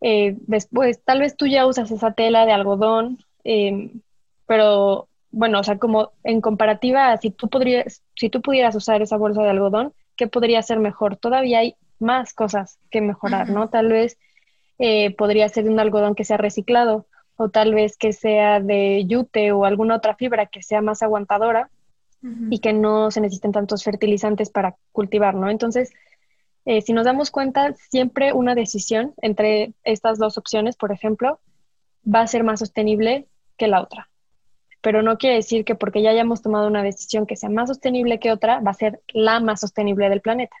Eh, 0.00 0.36
después, 0.46 1.02
tal 1.04 1.20
vez 1.20 1.36
tú 1.36 1.46
ya 1.46 1.66
usas 1.66 1.90
esa 1.90 2.12
tela 2.12 2.46
de 2.46 2.52
algodón, 2.52 3.18
em, 3.44 4.00
pero 4.46 5.08
bueno, 5.30 5.60
o 5.60 5.62
sea, 5.62 5.78
como 5.78 6.12
en 6.24 6.40
comparativa, 6.40 7.16
si 7.18 7.30
tú, 7.30 7.48
podrías, 7.48 8.02
si 8.14 8.30
tú 8.30 8.40
pudieras 8.40 8.74
usar 8.74 9.02
esa 9.02 9.18
bolsa 9.18 9.42
de 9.42 9.50
algodón, 9.50 9.92
¿qué 10.16 10.26
podría 10.26 10.62
ser 10.62 10.78
mejor? 10.78 11.16
Todavía 11.16 11.60
hay 11.60 11.76
más 11.98 12.34
cosas 12.34 12.78
que 12.90 13.00
mejorar, 13.00 13.48
¿no? 13.48 13.68
Tal 13.68 13.88
vez 13.88 14.18
eh, 14.78 15.14
podría 15.14 15.48
ser 15.48 15.68
un 15.68 15.80
algodón 15.80 16.14
que 16.14 16.24
sea 16.24 16.36
reciclado 16.36 17.06
o 17.36 17.48
tal 17.48 17.74
vez 17.74 17.96
que 17.96 18.12
sea 18.12 18.60
de 18.60 19.04
yute 19.06 19.52
o 19.52 19.64
alguna 19.64 19.96
otra 19.96 20.14
fibra 20.14 20.46
que 20.46 20.62
sea 20.62 20.80
más 20.80 21.02
aguantadora 21.02 21.70
y 22.50 22.58
que 22.58 22.72
no 22.72 23.12
se 23.12 23.20
necesiten 23.20 23.52
tantos 23.52 23.84
fertilizantes 23.84 24.50
para 24.50 24.74
cultivar, 24.90 25.36
¿no? 25.36 25.48
Entonces, 25.48 25.92
eh, 26.64 26.82
si 26.82 26.92
nos 26.92 27.04
damos 27.04 27.30
cuenta, 27.30 27.72
siempre 27.88 28.32
una 28.32 28.56
decisión 28.56 29.14
entre 29.22 29.74
estas 29.84 30.18
dos 30.18 30.36
opciones, 30.36 30.76
por 30.76 30.90
ejemplo, 30.90 31.38
va 32.04 32.22
a 32.22 32.26
ser 32.26 32.42
más 32.42 32.58
sostenible 32.58 33.28
que 33.56 33.68
la 33.68 33.80
otra. 33.80 34.08
Pero 34.86 35.02
no 35.02 35.18
quiere 35.18 35.34
decir 35.34 35.64
que 35.64 35.74
porque 35.74 36.00
ya 36.00 36.10
hayamos 36.10 36.42
tomado 36.42 36.68
una 36.68 36.84
decisión 36.84 37.26
que 37.26 37.34
sea 37.34 37.50
más 37.50 37.68
sostenible 37.68 38.20
que 38.20 38.30
otra, 38.30 38.60
va 38.60 38.70
a 38.70 38.74
ser 38.74 39.00
la 39.12 39.40
más 39.40 39.58
sostenible 39.58 40.08
del 40.08 40.20
planeta. 40.20 40.54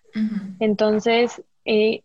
Entonces, 0.58 1.44
eh, 1.64 2.02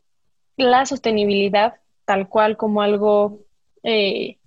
la 0.55 0.85
sostenibilidad, 0.85 1.77
tal 2.05 2.29
cual 2.29 2.57
como 2.57 2.83
algo 2.83 3.39
eh, 3.81 4.37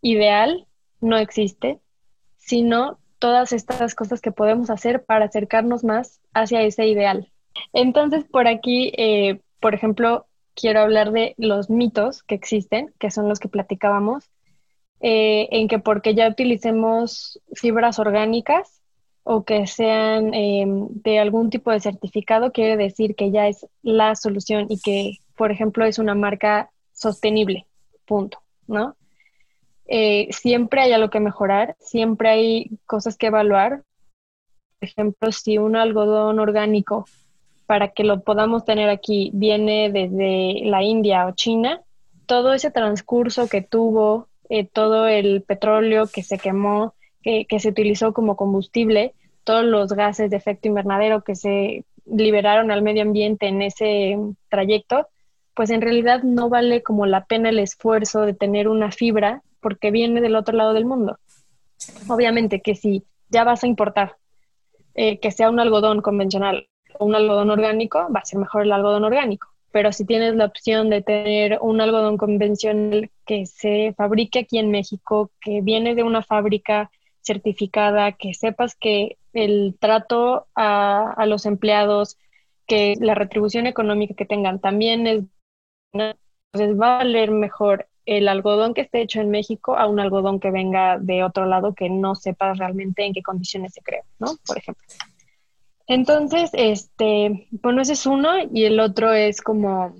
ideal, 0.00 0.66
no 1.00 1.16
existe 1.16 1.78
sino 2.38 2.98
todas 3.20 3.52
estas 3.52 3.94
cosas 3.94 4.20
que 4.20 4.32
podemos 4.32 4.68
hacer 4.68 5.04
para 5.04 5.26
acercarnos 5.26 5.84
más 5.84 6.20
hacia 6.34 6.62
ese 6.62 6.88
ideal. 6.88 7.30
Entonces, 7.72 8.24
por 8.24 8.48
aquí, 8.48 8.92
eh, 8.96 9.42
por 9.60 9.76
ejemplo, 9.76 10.26
quiero 10.56 10.80
hablar 10.80 11.12
de 11.12 11.36
los 11.38 11.70
mitos 11.70 12.24
que 12.24 12.34
existen, 12.34 12.92
que 12.98 13.12
son 13.12 13.28
los 13.28 13.38
que 13.38 13.48
platicábamos, 13.48 14.31
eh, 15.02 15.48
en 15.50 15.68
que 15.68 15.80
porque 15.80 16.14
ya 16.14 16.28
utilicemos 16.28 17.40
fibras 17.54 17.98
orgánicas 17.98 18.80
o 19.24 19.44
que 19.44 19.66
sean 19.66 20.32
em, 20.32 20.88
de 20.90 21.18
algún 21.18 21.50
tipo 21.50 21.70
de 21.70 21.80
certificado, 21.80 22.52
quiere 22.52 22.76
decir 22.76 23.14
que 23.14 23.30
ya 23.30 23.48
es 23.48 23.66
la 23.82 24.14
solución 24.14 24.66
y 24.68 24.80
que, 24.80 25.18
por 25.36 25.50
ejemplo, 25.50 25.84
es 25.84 25.98
una 25.98 26.14
marca 26.14 26.70
sostenible, 26.92 27.66
punto, 28.06 28.38
¿no? 28.66 28.96
Eh, 29.86 30.28
siempre 30.30 30.82
hay 30.82 30.92
algo 30.92 31.10
que 31.10 31.20
mejorar, 31.20 31.76
siempre 31.80 32.28
hay 32.30 32.70
cosas 32.86 33.16
que 33.16 33.26
evaluar. 33.26 33.82
Por 34.78 34.88
ejemplo, 34.88 35.32
si 35.32 35.58
un 35.58 35.76
algodón 35.76 36.38
orgánico, 36.38 37.06
para 37.66 37.88
que 37.88 38.04
lo 38.04 38.20
podamos 38.20 38.64
tener 38.64 38.88
aquí, 38.88 39.30
viene 39.34 39.90
desde 39.90 40.64
la 40.64 40.82
India 40.82 41.26
o 41.26 41.32
China, 41.32 41.82
todo 42.26 42.52
ese 42.52 42.70
transcurso 42.70 43.48
que 43.48 43.62
tuvo, 43.62 44.28
eh, 44.54 44.68
todo 44.70 45.06
el 45.06 45.40
petróleo 45.40 46.06
que 46.06 46.22
se 46.22 46.36
quemó, 46.36 46.94
que, 47.22 47.46
se 47.58 47.70
utilizó 47.70 48.12
como 48.12 48.36
combustible, 48.36 49.14
todos 49.44 49.64
los 49.64 49.94
gases 49.94 50.28
de 50.28 50.36
efecto 50.36 50.68
invernadero 50.68 51.24
que 51.24 51.36
se 51.36 51.86
liberaron 52.04 52.70
al 52.70 52.82
medio 52.82 53.00
ambiente 53.00 53.46
en 53.46 53.62
ese 53.62 54.18
trayecto, 54.50 55.08
pues 55.54 55.70
en 55.70 55.80
realidad 55.80 56.22
no 56.22 56.50
vale 56.50 56.82
como 56.82 57.06
la 57.06 57.24
pena 57.24 57.48
el 57.48 57.60
esfuerzo 57.60 58.26
de 58.26 58.34
tener 58.34 58.68
una 58.68 58.92
fibra 58.92 59.42
porque 59.62 59.90
viene 59.90 60.20
del 60.20 60.36
otro 60.36 60.54
lado 60.54 60.74
del 60.74 60.84
mundo. 60.84 61.18
Obviamente 62.08 62.60
que 62.60 62.74
si 62.74 63.04
ya 63.30 63.44
vas 63.44 63.64
a 63.64 63.68
importar 63.68 64.16
eh, 64.94 65.18
que 65.18 65.30
sea 65.30 65.48
un 65.48 65.60
algodón 65.60 66.02
convencional 66.02 66.68
o 66.98 67.06
un 67.06 67.14
algodón 67.14 67.48
orgánico, 67.48 68.06
va 68.14 68.20
a 68.20 68.26
ser 68.26 68.38
mejor 68.38 68.64
el 68.64 68.72
algodón 68.72 69.04
orgánico. 69.04 69.48
Pero 69.72 69.90
si 69.92 70.04
tienes 70.04 70.36
la 70.36 70.44
opción 70.44 70.90
de 70.90 71.02
tener 71.02 71.58
un 71.60 71.80
algodón 71.80 72.18
convencional 72.18 73.10
que 73.26 73.46
se 73.46 73.94
fabrique 73.96 74.40
aquí 74.40 74.58
en 74.58 74.70
México, 74.70 75.30
que 75.40 75.60
viene 75.62 75.94
de 75.94 76.02
una 76.02 76.22
fábrica 76.22 76.90
certificada, 77.22 78.12
que 78.12 78.34
sepas 78.34 78.74
que 78.74 79.16
el 79.32 79.76
trato 79.80 80.46
a, 80.54 81.12
a 81.12 81.26
los 81.26 81.46
empleados, 81.46 82.18
que 82.66 82.94
la 83.00 83.14
retribución 83.14 83.66
económica 83.66 84.14
que 84.14 84.26
tengan 84.26 84.60
también 84.60 85.06
es, 85.06 85.24
entonces 85.92 86.78
va 86.78 86.96
a 86.96 86.98
valer 86.98 87.30
mejor 87.30 87.88
el 88.04 88.28
algodón 88.28 88.74
que 88.74 88.82
esté 88.82 89.00
hecho 89.00 89.20
en 89.20 89.30
México 89.30 89.76
a 89.76 89.86
un 89.86 90.00
algodón 90.00 90.40
que 90.40 90.50
venga 90.50 90.98
de 90.98 91.22
otro 91.22 91.46
lado 91.46 91.74
que 91.74 91.88
no 91.88 92.14
sepas 92.14 92.58
realmente 92.58 93.04
en 93.04 93.12
qué 93.12 93.22
condiciones 93.22 93.74
se 93.74 93.80
crea, 93.80 94.02
¿no? 94.18 94.36
Por 94.46 94.58
ejemplo. 94.58 94.84
Entonces, 95.86 96.50
este, 96.52 97.48
bueno, 97.50 97.82
ese 97.82 97.94
es 97.94 98.06
uno 98.06 98.30
y 98.52 98.64
el 98.64 98.80
otro 98.80 99.12
es 99.12 99.40
como 99.40 99.94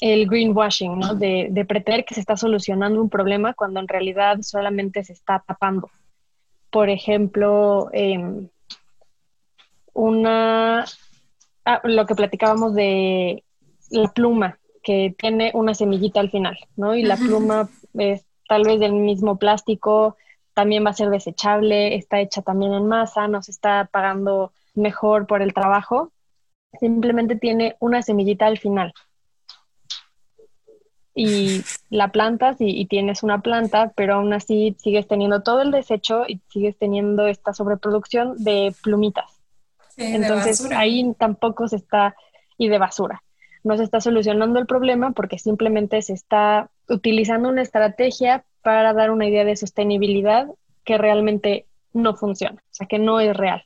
el 0.00 0.26
greenwashing, 0.26 0.98
¿no? 0.98 1.14
De, 1.14 1.48
de 1.50 1.64
pretender 1.64 2.04
que 2.04 2.14
se 2.14 2.20
está 2.20 2.36
solucionando 2.36 3.00
un 3.00 3.10
problema 3.10 3.54
cuando 3.54 3.80
en 3.80 3.88
realidad 3.88 4.38
solamente 4.42 5.04
se 5.04 5.12
está 5.12 5.42
tapando. 5.46 5.90
Por 6.70 6.88
ejemplo, 6.88 7.88
em, 7.92 8.48
una, 9.92 10.84
ah, 11.64 11.80
lo 11.84 12.06
que 12.06 12.14
platicábamos 12.14 12.74
de 12.74 13.44
la 13.90 14.10
pluma, 14.12 14.58
que 14.82 15.14
tiene 15.16 15.52
una 15.54 15.74
semillita 15.74 16.20
al 16.20 16.30
final, 16.30 16.58
¿no? 16.76 16.94
Y 16.94 17.02
la 17.02 17.16
pluma 17.16 17.68
es 17.94 18.24
tal 18.48 18.64
vez 18.64 18.80
del 18.80 18.94
mismo 18.94 19.36
plástico, 19.36 20.16
también 20.54 20.84
va 20.84 20.90
a 20.90 20.94
ser 20.94 21.08
desechable, 21.10 21.94
está 21.94 22.20
hecha 22.20 22.42
también 22.42 22.72
en 22.74 22.86
masa, 22.86 23.28
nos 23.28 23.48
está 23.48 23.88
pagando 23.90 24.52
mejor 24.74 25.26
por 25.26 25.42
el 25.42 25.54
trabajo, 25.54 26.12
simplemente 26.78 27.36
tiene 27.36 27.76
una 27.80 28.02
semillita 28.02 28.46
al 28.46 28.58
final. 28.58 28.92
Y 31.14 31.62
la 31.90 32.08
plantas 32.08 32.56
y, 32.58 32.86
tienes 32.86 33.22
una 33.22 33.42
planta, 33.42 33.92
pero 33.94 34.14
aún 34.14 34.32
así 34.32 34.74
sigues 34.78 35.06
teniendo 35.06 35.42
todo 35.42 35.60
el 35.60 35.70
desecho 35.70 36.24
y 36.26 36.40
sigues 36.48 36.78
teniendo 36.78 37.26
esta 37.26 37.52
sobreproducción 37.52 38.42
de 38.42 38.74
plumitas. 38.82 39.30
Entonces 39.98 40.70
ahí 40.72 41.14
tampoco 41.18 41.68
se 41.68 41.76
está, 41.76 42.16
y 42.56 42.68
de 42.68 42.78
basura 42.78 43.22
no 43.64 43.76
se 43.76 43.84
está 43.84 44.00
solucionando 44.00 44.58
el 44.58 44.66
problema 44.66 45.12
porque 45.12 45.38
simplemente 45.38 46.02
se 46.02 46.12
está 46.12 46.70
utilizando 46.88 47.48
una 47.48 47.62
estrategia 47.62 48.44
para 48.62 48.92
dar 48.92 49.10
una 49.10 49.26
idea 49.26 49.44
de 49.44 49.56
sostenibilidad 49.56 50.48
que 50.84 50.98
realmente 50.98 51.66
no 51.92 52.14
funciona, 52.16 52.60
o 52.60 52.74
sea, 52.74 52.86
que 52.86 52.98
no 52.98 53.20
es 53.20 53.36
real. 53.36 53.64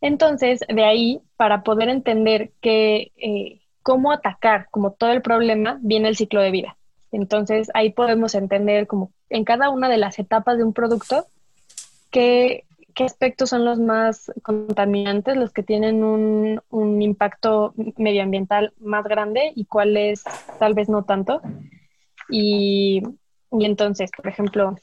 Entonces, 0.00 0.60
de 0.68 0.84
ahí, 0.84 1.20
para 1.36 1.62
poder 1.62 1.88
entender 1.88 2.52
que, 2.60 3.12
eh, 3.16 3.60
cómo 3.82 4.12
atacar 4.12 4.68
como 4.70 4.92
todo 4.92 5.10
el 5.10 5.22
problema, 5.22 5.78
viene 5.82 6.08
el 6.08 6.16
ciclo 6.16 6.40
de 6.40 6.50
vida. 6.50 6.76
Entonces, 7.12 7.70
ahí 7.74 7.90
podemos 7.90 8.34
entender 8.34 8.86
como 8.86 9.10
en 9.28 9.44
cada 9.44 9.70
una 9.70 9.88
de 9.88 9.98
las 9.98 10.18
etapas 10.18 10.58
de 10.58 10.64
un 10.64 10.72
producto 10.72 11.26
qué 12.10 12.64
aspectos 13.04 13.50
son 13.50 13.64
los 13.64 13.78
más 13.78 14.32
contaminantes, 14.42 15.36
los 15.36 15.52
que 15.52 15.62
tienen 15.62 16.04
un, 16.04 16.60
impacto 17.02 17.72
medioambiental 17.96 18.72
más 18.78 19.04
grande 19.04 19.52
y 19.54 19.64
cuáles 19.64 20.24
tal 20.58 20.74
vez 20.74 20.88
no 20.88 21.04
tanto. 21.04 21.40
Y, 22.28 23.02
entonces, 23.50 24.10
por 24.14 24.28
ejemplo, 24.28 24.76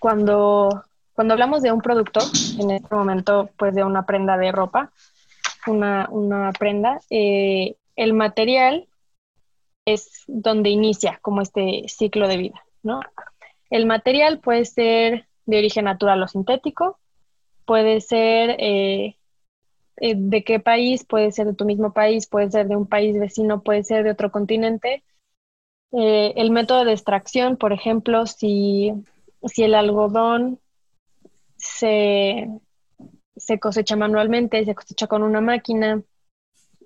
cuando, 0.00 0.84
cuando 1.14 1.34
hablamos 1.34 1.62
de 1.62 1.72
un 1.72 1.80
producto, 1.80 2.20
en 2.58 2.70
este 2.70 2.94
momento, 2.94 3.50
pues 3.56 3.74
de 3.74 3.84
una 3.84 4.04
prenda 4.04 4.36
de 4.36 4.52
ropa, 4.52 4.92
una, 5.66 6.52
prenda, 6.58 7.00
eh, 7.10 7.76
el 7.96 8.12
material 8.12 8.86
es 9.84 10.24
donde 10.26 10.70
inicia 10.70 11.18
como 11.22 11.40
este 11.40 11.84
ciclo 11.88 12.28
de 12.28 12.36
vida, 12.36 12.64
¿no? 12.82 13.00
El 13.70 13.86
material 13.86 14.40
puede 14.40 14.64
ser 14.64 15.26
de 15.46 15.58
origen 15.58 15.86
natural 15.86 16.22
o 16.22 16.28
sintético, 16.28 16.98
puede 17.64 18.00
ser 18.00 18.56
eh, 18.58 19.16
eh, 19.96 20.14
de 20.16 20.44
qué 20.44 20.60
país, 20.60 21.04
puede 21.04 21.32
ser 21.32 21.46
de 21.46 21.54
tu 21.54 21.64
mismo 21.64 21.92
país, 21.92 22.26
puede 22.26 22.50
ser 22.50 22.68
de 22.68 22.76
un 22.76 22.86
país 22.86 23.18
vecino, 23.18 23.62
puede 23.62 23.84
ser 23.84 24.04
de 24.04 24.10
otro 24.10 24.30
continente. 24.30 25.04
Eh, 25.92 26.32
el 26.36 26.50
método 26.50 26.84
de 26.84 26.92
extracción, 26.92 27.56
por 27.56 27.72
ejemplo, 27.72 28.26
si, 28.26 28.92
si 29.44 29.62
el 29.62 29.74
algodón 29.74 30.58
se, 31.64 32.48
se, 33.36 33.58
cosecha 33.58 33.96
manualmente, 33.96 34.64
se 34.64 34.74
cosecha 34.74 35.06
con 35.06 35.22
una 35.22 35.40
máquina, 35.40 36.02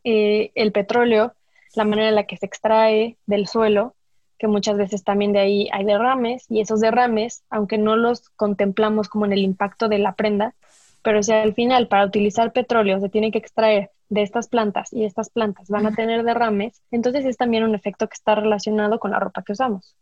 el 0.05 0.73
petróleo, 0.73 1.35
la 1.75 1.85
manera 1.85 2.09
en 2.09 2.15
la 2.15 2.25
que 2.25 2.37
se 2.37 2.47
extrae 2.47 3.17
del 3.27 3.47
suelo, 3.47 3.95
que 4.39 4.47
muchas 4.47 4.77
veces 4.77 5.05
también 5.05 5.33
de 5.33 5.41
ahí 5.41 5.69
hay 5.73 5.85
derrames 5.85 6.47
y 6.49 6.61
esos 6.61 6.81
derrames, 6.81 7.43
aunque 7.51 7.77
no 7.77 7.97
los 7.97 8.31
contemplamos 8.31 9.09
como 9.09 9.27
en 9.27 9.33
el 9.33 9.41
impacto 9.41 9.89
de 9.89 9.99
la 9.99 10.15
prenda, 10.15 10.55
pero 11.03 11.23
si 11.23 11.33
al 11.33 11.55
final 11.55 11.89
para 11.89 12.07
utilizar 12.07 12.53
petróleo 12.53 13.01
se 13.01 13.09
tiene 13.09 13.31
que 13.33 13.39
extraer 13.39 13.91
de 14.09 14.23
estas 14.23 14.49
plantas 14.49 14.93
y 14.93 15.05
estas 15.05 15.29
plantas 15.29 15.69
van 15.69 15.87
a 15.87 15.95
tener 15.95 16.23
derrames, 16.23 16.81
entonces 16.91 17.25
es 17.27 17.37
también 17.37 17.65
un 17.65 17.75
efecto 17.75 18.09
que 18.09 18.15
está 18.15 18.35
relacionado 18.37 18.99
con 18.99 19.11
la 19.11 19.21
ropa 19.21 19.43
que 19.43 19.53
usamos. 19.53 19.97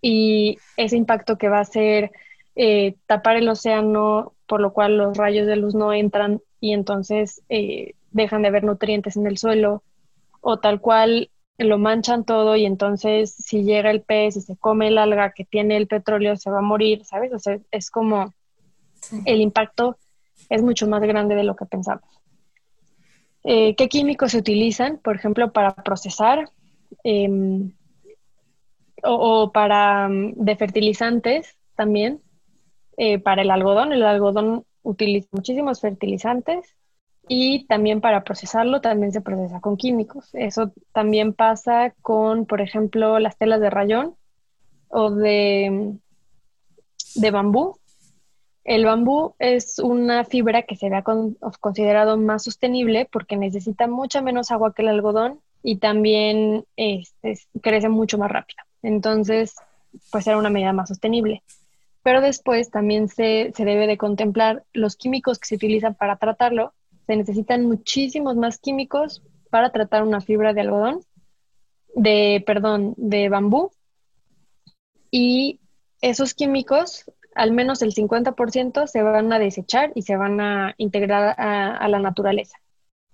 Y 0.00 0.58
ese 0.76 0.96
impacto 0.96 1.38
que 1.38 1.48
va 1.48 1.60
a 1.60 1.64
ser 1.64 2.10
eh, 2.54 2.96
tapar 3.06 3.36
el 3.36 3.48
océano, 3.48 4.34
por 4.46 4.60
lo 4.60 4.72
cual 4.72 4.96
los 4.96 5.16
rayos 5.16 5.46
de 5.46 5.56
luz 5.56 5.74
no 5.74 5.92
entran 5.92 6.40
y 6.60 6.72
entonces 6.72 7.42
eh, 7.48 7.94
dejan 8.10 8.42
de 8.42 8.48
haber 8.48 8.64
nutrientes 8.64 9.16
en 9.16 9.26
el 9.26 9.38
suelo, 9.38 9.82
o 10.40 10.58
tal 10.58 10.80
cual 10.80 11.30
lo 11.58 11.78
manchan 11.78 12.24
todo 12.24 12.56
y 12.56 12.66
entonces 12.66 13.34
si 13.34 13.62
llega 13.62 13.90
el 13.90 14.02
pez 14.02 14.36
y 14.36 14.40
se 14.40 14.56
come 14.56 14.88
el 14.88 14.98
alga 14.98 15.32
que 15.32 15.44
tiene 15.44 15.76
el 15.76 15.86
petróleo 15.86 16.36
se 16.36 16.50
va 16.50 16.58
a 16.58 16.62
morir, 16.62 17.04
¿sabes? 17.04 17.32
O 17.32 17.38
sea, 17.38 17.58
es 17.70 17.90
como 17.90 18.32
el 19.24 19.40
impacto 19.40 19.96
es 20.48 20.62
mucho 20.62 20.86
más 20.86 21.02
grande 21.02 21.34
de 21.34 21.44
lo 21.44 21.56
que 21.56 21.66
pensamos. 21.66 22.04
Eh, 23.44 23.74
¿Qué 23.74 23.88
químicos 23.88 24.32
se 24.32 24.38
utilizan, 24.38 24.98
por 24.98 25.16
ejemplo, 25.16 25.52
para 25.52 25.74
procesar 25.74 26.48
em, 27.02 27.72
o, 29.02 29.50
para 29.52 30.08
mm, 30.08 30.34
de 30.36 30.56
fertilizantes 30.56 31.56
también? 31.74 32.20
Eh, 32.96 33.18
para 33.18 33.42
el 33.42 33.50
algodón, 33.50 33.92
el 33.92 34.02
algodón 34.02 34.64
utiliza 34.82 35.28
muchísimos 35.32 35.80
fertilizantes 35.80 36.76
y 37.28 37.66
también 37.66 38.00
para 38.00 38.24
procesarlo 38.24 38.80
también 38.80 39.12
se 39.12 39.20
procesa 39.20 39.60
con 39.60 39.76
químicos. 39.76 40.30
Eso 40.34 40.72
también 40.92 41.32
pasa 41.32 41.94
con, 42.02 42.46
por 42.46 42.60
ejemplo, 42.60 43.18
las 43.18 43.36
telas 43.38 43.60
de 43.60 43.70
rayón 43.70 44.16
o 44.88 45.10
de, 45.10 45.94
de 47.14 47.30
bambú. 47.30 47.78
El 48.64 48.84
bambú 48.84 49.34
es 49.38 49.78
una 49.78 50.24
fibra 50.24 50.62
que 50.62 50.76
se 50.76 50.88
ve 50.88 51.02
considerado 51.60 52.16
más 52.16 52.44
sostenible 52.44 53.08
porque 53.10 53.36
necesita 53.36 53.88
mucha 53.88 54.22
menos 54.22 54.50
agua 54.50 54.72
que 54.72 54.82
el 54.82 54.88
algodón 54.88 55.40
y 55.62 55.78
también 55.78 56.64
este, 56.76 57.38
crece 57.60 57.88
mucho 57.88 58.18
más 58.18 58.30
rápido. 58.30 58.62
Entonces, 58.82 59.56
pues 60.10 60.26
era 60.26 60.38
una 60.38 60.50
medida 60.50 60.72
más 60.72 60.88
sostenible. 60.88 61.42
Pero 62.02 62.20
después 62.20 62.70
también 62.70 63.08
se, 63.08 63.52
se 63.54 63.64
debe 63.64 63.86
de 63.86 63.96
contemplar 63.96 64.64
los 64.72 64.96
químicos 64.96 65.38
que 65.38 65.46
se 65.46 65.54
utilizan 65.54 65.94
para 65.94 66.16
tratarlo. 66.16 66.72
Se 67.06 67.16
necesitan 67.16 67.66
muchísimos 67.66 68.36
más 68.36 68.58
químicos 68.58 69.22
para 69.50 69.70
tratar 69.70 70.02
una 70.02 70.20
fibra 70.20 70.52
de 70.52 70.62
algodón, 70.62 71.00
de, 71.94 72.42
perdón, 72.46 72.94
de 72.96 73.28
bambú. 73.28 73.70
Y 75.10 75.60
esos 76.00 76.34
químicos, 76.34 77.10
al 77.34 77.52
menos 77.52 77.82
el 77.82 77.94
50%, 77.94 78.86
se 78.86 79.02
van 79.02 79.32
a 79.32 79.38
desechar 79.38 79.92
y 79.94 80.02
se 80.02 80.16
van 80.16 80.40
a 80.40 80.74
integrar 80.78 81.34
a 81.38 81.86
la 81.88 81.98
naturaleza 81.98 82.62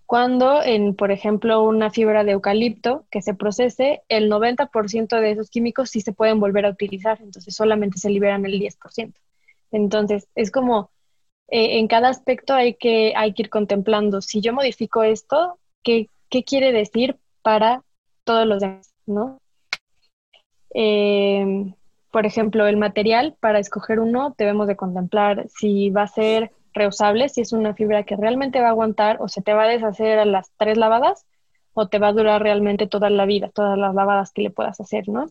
cuando 0.09 0.63
en, 0.63 0.95
por 0.95 1.11
ejemplo, 1.11 1.63
una 1.63 1.91
fibra 1.91 2.25
de 2.25 2.33
eucalipto 2.33 3.05
que 3.11 3.21
se 3.21 3.35
procese, 3.35 4.01
el 4.09 4.31
90% 4.31 5.21
de 5.21 5.33
esos 5.33 5.51
químicos 5.51 5.91
sí 5.91 6.01
se 6.01 6.15
pueden 6.15 6.41
volver 6.41 6.65
a 6.65 6.71
utilizar, 6.71 7.19
entonces 7.21 7.55
solamente 7.55 7.99
se 7.99 8.09
liberan 8.09 8.47
el 8.47 8.59
10%. 8.59 9.13
Entonces, 9.71 10.27
es 10.35 10.51
como 10.51 10.91
eh, 11.49 11.79
en 11.79 11.89
cada 11.89 12.09
aspecto 12.09 12.55
hay 12.55 12.73
que, 12.73 13.13
hay 13.17 13.35
que 13.35 13.43
ir 13.43 13.51
contemplando, 13.51 14.23
si 14.23 14.41
yo 14.41 14.55
modifico 14.55 15.03
esto, 15.03 15.59
¿qué, 15.83 16.09
qué 16.31 16.43
quiere 16.43 16.73
decir 16.73 17.19
para 17.43 17.83
todos 18.25 18.47
los 18.47 18.61
demás? 18.61 18.91
¿no? 19.05 19.43
Em, 20.71 21.75
por 22.11 22.25
ejemplo, 22.25 22.67
el 22.67 22.79
material, 22.79 23.37
para 23.41 23.59
escoger 23.59 24.01
uno, 24.01 24.35
debemos 24.39 24.69
de 24.69 24.77
contemplar 24.77 25.49
si 25.51 25.91
va 25.91 26.05
a 26.05 26.09
ser 26.09 26.51
reusable, 26.79 27.29
si 27.29 27.43
es 27.43 27.53
una 27.53 27.75
fibra 27.75 28.05
que 28.05 28.17
realmente 28.17 28.61
va 28.61 28.69
a 28.69 28.71
aguantar 28.71 29.19
o 29.21 29.29
se 29.29 29.43
te 29.43 29.53
va 29.53 29.65
a 29.65 29.69
deshacer 29.69 30.19
a 30.19 30.25
las 30.25 30.51
tres 30.57 30.79
lavadas 30.79 31.27
o 31.75 31.89
te 31.89 31.99
va 31.99 32.09
a 32.09 32.13
durar 32.13 32.43
realmente 32.43 32.87
toda 32.87 33.11
la 33.11 33.27
vida, 33.27 33.51
todas 33.51 33.79
las 33.79 33.95
lavadas 33.95 34.33
que 34.33 34.43
le 34.43 34.51
puedas 34.51 34.81
hacer, 34.81 35.09
¿no? 35.09 35.27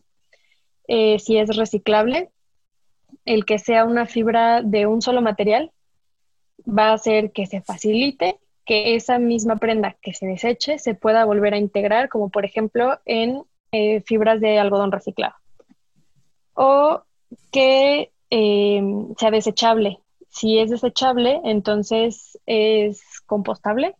Eh, 0.86 1.18
si 1.18 1.36
es 1.36 1.54
reciclable, 1.56 2.30
el 3.24 3.44
que 3.44 3.58
sea 3.58 3.84
una 3.84 4.06
fibra 4.06 4.62
de 4.62 4.86
un 4.86 5.02
solo 5.02 5.20
material 5.20 5.70
va 6.66 6.90
a 6.90 6.94
hacer 6.94 7.32
que 7.32 7.46
se 7.46 7.60
facilite 7.60 8.38
que 8.64 8.94
esa 8.94 9.18
misma 9.18 9.56
prenda 9.56 9.96
que 10.02 10.12
se 10.12 10.26
deseche 10.26 10.78
se 10.78 10.94
pueda 10.94 11.24
volver 11.24 11.54
a 11.54 11.58
integrar, 11.58 12.08
como 12.08 12.28
por 12.30 12.44
ejemplo 12.44 12.98
en 13.06 13.42
eh, 13.72 14.02
fibras 14.02 14.40
de 14.40 14.58
algodón 14.58 14.92
reciclado. 14.92 15.34
O 16.54 17.02
que 17.52 18.10
eh, 18.30 18.82
sea 19.16 19.30
desechable, 19.30 20.00
si 20.38 20.58
es 20.58 20.70
desechable, 20.70 21.40
entonces 21.44 22.38
es 22.46 23.02
compostable, 23.26 23.96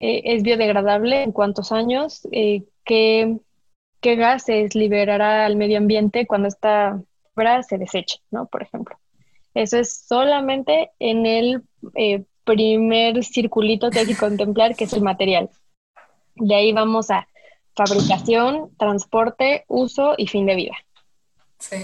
eh, 0.00 0.22
es 0.24 0.42
biodegradable 0.42 1.22
en 1.22 1.32
cuántos 1.32 1.70
años, 1.70 2.26
eh, 2.32 2.64
¿qué, 2.84 3.38
gases 4.02 4.74
liberará 4.74 5.44
al 5.44 5.56
medio 5.56 5.76
ambiente 5.76 6.26
cuando 6.26 6.48
esta 6.48 7.02
fibra 7.34 7.62
se 7.62 7.76
deseche, 7.76 8.20
¿no? 8.30 8.46
Por 8.46 8.62
ejemplo. 8.62 8.96
Eso 9.52 9.76
es 9.78 10.06
solamente 10.06 10.92
en 10.98 11.26
el 11.26 11.62
eh, 11.94 12.24
primer 12.44 13.22
circulito 13.22 13.90
que 13.90 13.98
hay 13.98 14.06
que 14.06 14.16
contemplar, 14.16 14.74
que 14.74 14.84
es 14.84 14.92
el 14.94 15.02
material. 15.02 15.50
De 16.36 16.54
ahí 16.54 16.72
vamos 16.72 17.10
a 17.10 17.28
fabricación, 17.76 18.70
transporte, 18.78 19.64
uso 19.68 20.14
y 20.16 20.26
fin 20.26 20.46
de 20.46 20.54
vida. 20.54 20.76
Sí. 21.58 21.76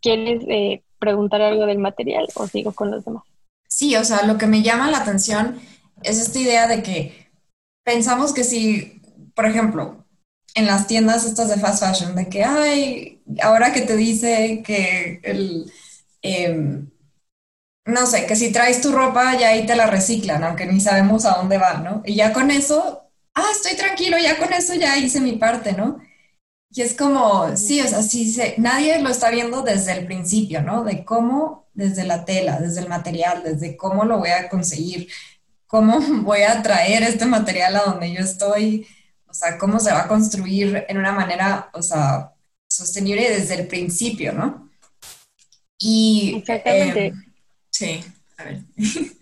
¿Quieres 0.00 0.82
preguntar 1.02 1.42
algo 1.42 1.66
del 1.66 1.78
material 1.78 2.28
o 2.36 2.46
sigo 2.46 2.72
con 2.72 2.92
los 2.92 3.04
demás? 3.04 3.24
Sí, 3.66 3.96
o 3.96 4.04
sea, 4.04 4.22
lo 4.24 4.38
que 4.38 4.46
me 4.46 4.62
llama 4.62 4.88
la 4.88 4.98
atención 4.98 5.60
es 6.04 6.20
esta 6.20 6.38
idea 6.38 6.68
de 6.68 6.84
que 6.84 7.28
pensamos 7.84 8.32
que 8.32 8.44
si, 8.44 9.02
por 9.34 9.46
ejemplo, 9.46 10.06
en 10.54 10.66
las 10.66 10.86
tiendas 10.86 11.24
estas 11.24 11.48
de 11.48 11.56
fast 11.56 11.82
fashion, 11.82 12.14
de 12.14 12.28
que, 12.28 12.44
ay, 12.44 13.20
ahora 13.42 13.72
que 13.72 13.80
te 13.80 13.96
dice 13.96 14.62
que 14.64 15.18
el, 15.24 15.72
em, 16.22 16.88
no 17.84 18.06
sé, 18.06 18.26
que 18.26 18.36
si 18.36 18.52
traes 18.52 18.80
tu 18.80 18.92
ropa 18.92 19.36
ya 19.36 19.48
ahí 19.48 19.66
te 19.66 19.74
la 19.74 19.86
reciclan, 19.88 20.44
aunque 20.44 20.66
ni 20.66 20.80
sabemos 20.80 21.24
a 21.24 21.36
dónde 21.36 21.58
va, 21.58 21.78
¿no? 21.78 22.02
Y 22.04 22.14
ya 22.14 22.32
con 22.32 22.50
eso, 22.52 23.10
ah, 23.34 23.50
estoy 23.52 23.76
tranquilo, 23.76 24.18
ya 24.18 24.38
con 24.38 24.52
eso 24.52 24.74
ya 24.74 24.96
hice 24.98 25.20
mi 25.20 25.32
parte, 25.32 25.72
¿no? 25.72 25.98
Y 26.74 26.80
es 26.80 26.94
como, 26.94 27.54
sí, 27.54 27.82
o 27.82 27.86
sea, 27.86 28.02
sí, 28.02 28.34
nadie 28.56 28.98
lo 29.00 29.10
está 29.10 29.30
viendo 29.30 29.60
desde 29.60 29.92
el 29.92 30.06
principio, 30.06 30.62
¿no? 30.62 30.84
De 30.84 31.04
cómo, 31.04 31.68
desde 31.74 32.04
la 32.04 32.24
tela, 32.24 32.58
desde 32.58 32.80
el 32.80 32.88
material, 32.88 33.42
desde 33.44 33.76
cómo 33.76 34.04
lo 34.06 34.18
voy 34.18 34.30
a 34.30 34.48
conseguir, 34.48 35.08
cómo 35.66 36.00
voy 36.22 36.42
a 36.42 36.62
traer 36.62 37.02
este 37.02 37.26
material 37.26 37.76
a 37.76 37.82
donde 37.84 38.12
yo 38.12 38.20
estoy, 38.20 38.86
o 39.26 39.34
sea, 39.34 39.58
cómo 39.58 39.80
se 39.80 39.92
va 39.92 40.04
a 40.04 40.08
construir 40.08 40.86
en 40.88 40.96
una 40.96 41.12
manera, 41.12 41.68
o 41.74 41.82
sea, 41.82 42.32
sostenible 42.66 43.28
desde 43.28 43.54
el 43.54 43.66
principio, 43.66 44.32
¿no? 44.32 44.70
Y... 45.78 46.36
Exactamente. 46.38 47.06
Em, 47.08 47.24
sí, 47.70 48.04
a 48.38 48.44
ver. 48.44 48.60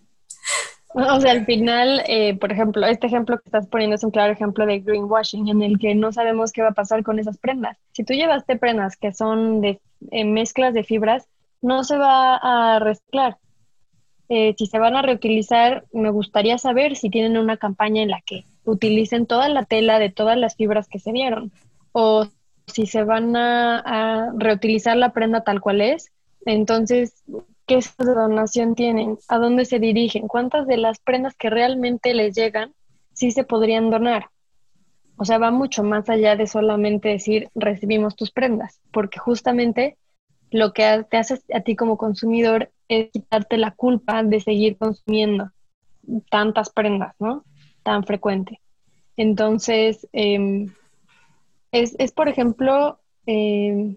O 0.93 1.21
sea, 1.21 1.33
al 1.33 1.45
final, 1.45 2.03
eh, 2.07 2.37
por 2.37 2.51
ejemplo, 2.51 2.85
este 2.85 3.07
ejemplo 3.07 3.39
que 3.39 3.45
estás 3.47 3.69
poniendo 3.69 3.95
es 3.95 4.03
un 4.03 4.11
claro 4.11 4.33
ejemplo 4.33 4.67
de 4.67 4.81
greenwashing, 4.81 5.49
en 5.49 5.63
el 5.63 5.79
que 5.79 5.95
no 5.95 6.13
sabemos 6.13 6.53
qué 6.53 6.63
va 6.63 6.71
a 6.71 6.75
pasar 6.75 7.05
con 7.05 7.19
esas 7.19 7.39
prendas. 7.39 7.77
Si 7.93 8.03
tú 8.03 8.13
llevaste 8.13 8.57
prendas 8.57 8.97
que 8.97 9.13
son 9.13 9.61
de 9.61 9.81
eh, 10.11 10.25
mezclas 10.25 10.75
de 10.75 10.83
fibras, 10.83 11.29
no 11.63 11.85
se 11.85 11.97
va 11.97 12.37
a 12.37 12.81
reciclar. 12.81 13.39
Eh, 14.29 14.55
si 14.59 14.67
se 14.67 14.79
van 14.79 14.97
a 14.97 15.03
reutilizar, 15.03 15.85
me 15.93 16.11
gustaría 16.11 16.59
saber 16.59 16.97
si 16.97 17.09
tienen 17.09 17.37
una 17.37 17.57
campaña 17.57 18.03
en 18.03 18.11
la 18.11 18.21
que 18.21 18.45
utilicen 18.65 19.27
toda 19.27 19.49
la 19.49 19.65
tela 19.65 19.99
de 19.99 20.11
todas 20.11 20.37
las 20.37 20.57
fibras 20.57 20.89
que 20.89 20.99
se 20.99 21.13
dieron, 21.13 21.53
o 21.93 22.27
si 22.67 22.87
se 22.87 23.05
van 23.05 23.37
a 23.37 24.33
reutilizar 24.37 24.97
la 24.97 25.13
prenda 25.13 25.43
tal 25.43 25.61
cual 25.61 25.81
es. 25.81 26.11
Entonces, 26.47 27.23
qué 27.71 28.05
de 28.05 28.15
donación 28.15 28.75
tienen, 28.75 29.17
a 29.29 29.39
dónde 29.39 29.65
se 29.65 29.79
dirigen, 29.79 30.27
cuántas 30.27 30.67
de 30.67 30.77
las 30.77 30.99
prendas 30.99 31.37
que 31.37 31.51
realmente 31.51 32.15
les 32.15 32.35
llegan 32.35 32.75
sí 33.13 33.31
se 33.31 33.45
podrían 33.45 33.91
donar. 33.91 34.31
O 35.17 35.25
sea, 35.25 35.39
va 35.39 35.53
mucho 35.53 35.85
más 35.85 36.09
allá 36.09 36.35
de 36.35 36.49
solamente 36.49 37.11
decir 37.11 37.49
recibimos 37.55 38.17
tus 38.17 38.33
prendas, 38.33 38.81
porque 38.91 39.21
justamente 39.21 39.97
lo 40.51 40.73
que 40.73 41.07
te 41.09 41.17
hace 41.17 41.41
a 41.55 41.61
ti 41.61 41.77
como 41.77 41.97
consumidor 41.97 42.73
es 42.89 43.11
quitarte 43.13 43.57
la 43.57 43.71
culpa 43.71 44.25
de 44.25 44.41
seguir 44.41 44.77
consumiendo 44.77 45.53
tantas 46.29 46.71
prendas, 46.71 47.15
¿no? 47.21 47.45
Tan 47.85 48.03
frecuente. 48.03 48.61
Entonces, 49.17 50.09
em, 50.13 50.75
es, 51.71 51.95
es, 52.01 52.11
por 52.11 52.29
ejemplo, 52.29 52.99
eh, 53.27 53.97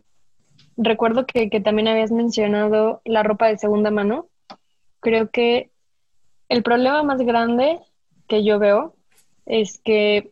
recuerdo 0.78 1.26
que, 1.26 1.50
también 1.62 1.88
habías 1.88 2.12
mencionado 2.12 3.02
la 3.06 3.24
ropa 3.24 3.48
de 3.48 3.58
segunda 3.58 3.92
mano. 3.92 4.28
Creo 5.00 5.30
que 5.30 5.72
el 6.50 6.64
problema 6.64 7.04
más 7.04 7.20
grande 7.22 7.80
que 8.28 8.44
yo 8.44 8.60
veo 8.60 8.96
es 9.46 9.80
que, 9.80 10.32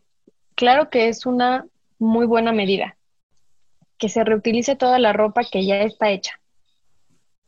claro 0.55 0.89
que 0.89 1.07
es 1.07 1.25
una 1.25 1.65
muy 1.99 2.25
buena 2.25 2.51
medida, 2.51 2.97
que 3.97 4.09
se 4.09 4.23
reutilice 4.23 4.75
toda 4.75 4.99
la 4.99 5.13
ropa 5.13 5.43
que 5.43 5.65
ya 5.65 5.81
está 5.81 6.09
hecha. 6.09 6.33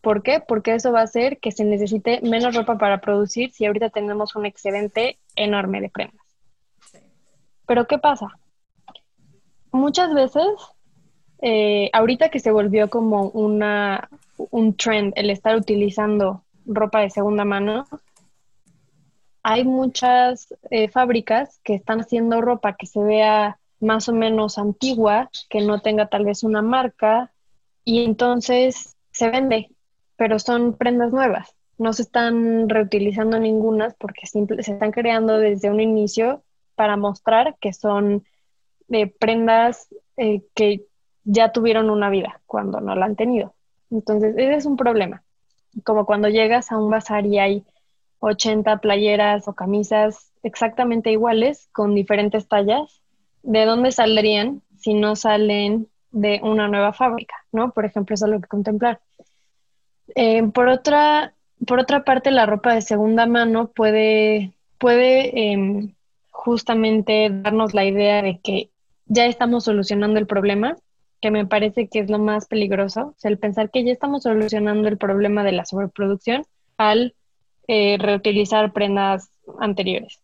¿Por 0.01 0.21
qué? 0.21 0.41
Porque 0.45 0.75
eso 0.75 0.91
va 0.91 0.99
a 0.99 1.03
hacer 1.03 1.39
que 1.39 1.53
se 1.53 1.63
necesite 1.63 2.19
menos 2.21 2.55
ropa 2.55 2.77
para 2.77 2.99
producir 2.99 3.51
si 3.51 3.65
ahorita 3.65 3.89
tenemos 3.89 4.35
un 4.35 4.45
excedente 4.45 5.17
enorme 5.35 5.79
de 5.79 5.89
prendas. 5.89 6.25
Pero 7.65 7.87
¿qué 7.87 7.97
pasa? 7.97 8.27
Muchas 9.71 10.13
veces 10.13 10.45
eh, 11.45 11.89
ahorita 11.91 12.29
que 12.29 12.39
se 12.39 12.53
volvió 12.53 12.89
como 12.89 13.23
una, 13.31 14.07
un 14.37 14.77
trend 14.77 15.11
el 15.17 15.29
estar 15.29 15.57
utilizando 15.57 16.45
ropa 16.65 17.01
de 17.01 17.09
segunda 17.09 17.43
mano, 17.43 17.85
hay 19.43 19.65
muchas 19.65 20.53
eh, 20.71 20.87
fábricas 20.87 21.59
que 21.65 21.73
están 21.73 21.99
haciendo 21.99 22.39
ropa 22.39 22.77
que 22.77 22.85
se 22.85 23.03
vea 23.03 23.59
más 23.81 24.07
o 24.07 24.13
menos 24.13 24.57
antigua, 24.57 25.29
que 25.49 25.59
no 25.59 25.81
tenga 25.81 26.07
tal 26.07 26.23
vez 26.23 26.45
una 26.45 26.61
marca, 26.61 27.33
y 27.83 28.05
entonces 28.05 28.95
se 29.11 29.29
vende, 29.29 29.69
pero 30.15 30.39
son 30.39 30.77
prendas 30.77 31.11
nuevas. 31.11 31.57
No 31.77 31.91
se 31.91 32.03
están 32.03 32.69
reutilizando 32.69 33.37
ninguna 33.37 33.93
porque 33.99 34.27
simple, 34.27 34.63
se 34.63 34.71
están 34.71 34.91
creando 34.91 35.39
desde 35.39 35.69
un 35.69 35.81
inicio 35.81 36.41
para 36.75 36.95
mostrar 36.95 37.57
que 37.59 37.73
son 37.73 38.23
eh, 38.87 39.07
prendas 39.07 39.89
que 40.55 40.85
ya 41.23 41.51
tuvieron 41.51 41.89
una 41.89 42.09
vida 42.09 42.41
cuando 42.45 42.81
no 42.81 42.95
la 42.95 43.05
han 43.05 43.15
tenido. 43.15 43.53
Entonces, 43.91 44.35
ese 44.37 44.55
es 44.55 44.65
un 44.65 44.77
problema. 44.77 45.23
Como 45.83 46.05
cuando 46.05 46.29
llegas 46.29 46.71
a 46.71 46.77
un 46.77 46.89
bazar 46.89 47.25
y 47.25 47.39
hay 47.39 47.65
80 48.19 48.77
playeras 48.77 49.47
o 49.47 49.53
camisas 49.53 50.31
exactamente 50.43 51.11
iguales 51.11 51.69
con 51.71 51.95
diferentes 51.95 52.47
tallas, 52.47 53.01
¿de 53.43 53.65
dónde 53.65 53.91
saldrían 53.91 54.61
si 54.79 54.93
no 54.93 55.15
salen 55.15 55.87
de 56.11 56.39
una 56.43 56.67
nueva 56.67 56.93
fábrica? 56.93 57.35
¿no? 57.51 57.71
Por 57.71 57.85
ejemplo, 57.85 58.13
eso 58.13 58.25
es 58.25 58.31
lo 58.31 58.41
que 58.41 58.47
contemplar. 58.47 58.99
Eh, 60.15 60.43
por, 60.53 60.67
otra, 60.67 61.33
por 61.65 61.79
otra 61.79 62.03
parte, 62.03 62.31
la 62.31 62.45
ropa 62.45 62.73
de 62.73 62.81
segunda 62.81 63.25
mano 63.25 63.67
puede, 63.67 64.53
puede 64.77 65.51
em, 65.51 65.93
justamente 66.29 67.29
darnos 67.31 67.73
la 67.73 67.85
idea 67.85 68.21
de 68.21 68.39
que 68.39 68.69
ya 69.05 69.25
estamos 69.25 69.65
solucionando 69.65 70.19
el 70.19 70.27
problema 70.27 70.75
que 71.23 71.31
me 71.31 71.45
parece 71.45 71.87
que 71.87 71.99
es 71.99 72.09
lo 72.09 72.19
más 72.19 72.47
peligroso, 72.47 73.15
es 73.17 73.23
el 73.23 73.39
pensar 73.39 73.71
que 73.71 73.85
ya 73.85 73.93
estamos 73.93 74.23
solucionando 74.23 74.89
el 74.89 74.97
problema 74.97 75.45
de 75.45 75.53
la 75.53 75.63
sobreproducción 75.63 76.43
al 76.77 77.15
eh, 77.69 77.95
reutilizar 77.97 78.73
prendas 78.73 79.31
anteriores. 79.57 80.19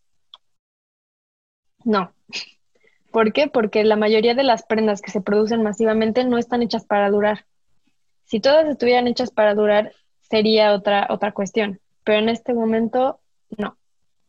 No. 1.86 2.12
¿Por 3.12 3.32
qué? 3.32 3.48
Porque 3.48 3.82
la 3.82 3.96
mayoría 3.96 4.34
de 4.34 4.42
las 4.42 4.62
prendas 4.62 5.00
que 5.00 5.10
se 5.10 5.22
producen 5.22 5.62
masivamente 5.62 6.22
no 6.24 6.36
están 6.36 6.62
hechas 6.62 6.84
para 6.84 7.08
durar. 7.08 7.46
Si 8.24 8.38
todas 8.38 8.68
estuvieran 8.68 9.08
hechas 9.08 9.30
para 9.30 9.54
durar, 9.54 9.92
sería 10.20 10.74
otra, 10.74 11.06
otra 11.08 11.32
cuestión. 11.32 11.80
Pero 12.04 12.18
en 12.18 12.28
este 12.28 12.52
momento, 12.52 13.20
no. 13.56 13.78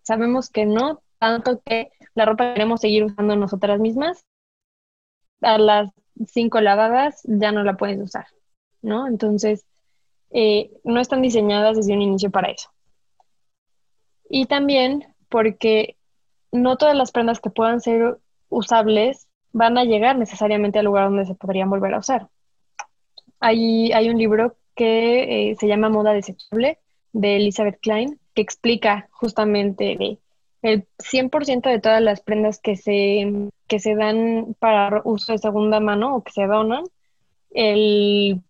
Sabemos 0.04 0.50
que 0.50 0.66
no, 0.66 1.02
tanto 1.20 1.62
que 1.66 1.92
la 2.16 2.24
ropa 2.24 2.46
que 2.46 2.54
queremos 2.54 2.80
seguir 2.80 3.04
usando 3.04 3.36
nosotras 3.36 3.78
mismas, 3.82 4.24
a 5.42 5.58
las 5.58 5.92
cinco 6.28 6.62
lavadas 6.62 7.22
ya 7.24 7.52
no 7.52 7.64
la 7.64 7.78
puedes 7.78 8.00
usar, 8.00 8.26
¿no? 8.82 9.08
Entonces, 9.08 9.66
eh, 10.32 10.72
no 10.84 11.00
están 11.00 11.22
diseñadas 11.22 11.78
desde 11.78 11.94
un 11.94 12.02
inicio 12.02 12.32
para 12.32 12.50
eso. 12.50 12.70
Y 14.30 14.46
también 14.46 15.06
porque 15.30 15.98
no 16.52 16.78
todas 16.78 16.96
las 16.96 17.12
prendas 17.12 17.40
que 17.40 17.50
puedan 17.50 17.82
ser 17.82 18.18
usables 18.50 19.28
van 19.54 19.78
a 19.78 19.84
llegar 19.84 20.18
necesariamente 20.18 20.80
al 20.80 20.86
lugar 20.86 21.06
donde 21.06 21.26
se 21.26 21.36
podrían 21.36 21.70
volver 21.70 21.94
a 21.94 22.00
usar. 22.00 22.28
Hay, 23.40 23.92
hay 23.92 24.10
un 24.10 24.18
libro 24.18 24.56
que 24.76 25.52
eh, 25.52 25.56
se 25.60 25.68
llama 25.68 25.90
Moda 25.90 26.14
Desechable 26.14 26.80
de 27.12 27.38
Elizabeth 27.38 27.80
Klein 27.82 28.20
que 28.34 28.42
explica 28.42 29.10
justamente 29.12 29.98
de 29.98 30.20
el 30.62 30.86
100% 31.00 31.70
de 31.70 31.80
todas 31.80 32.02
las 32.02 32.22
prendas 32.22 32.60
que 32.60 32.76
se, 32.76 33.50
que 33.68 33.80
se 33.80 33.96
dan 33.96 34.56
para 34.60 35.02
uso 35.06 35.32
de 35.32 35.40
segunda 35.40 35.80
mano 35.80 36.16
o 36.16 36.24
que 36.24 36.32
se 36.32 36.46
donan, 36.46 36.84
el, 37.52 38.42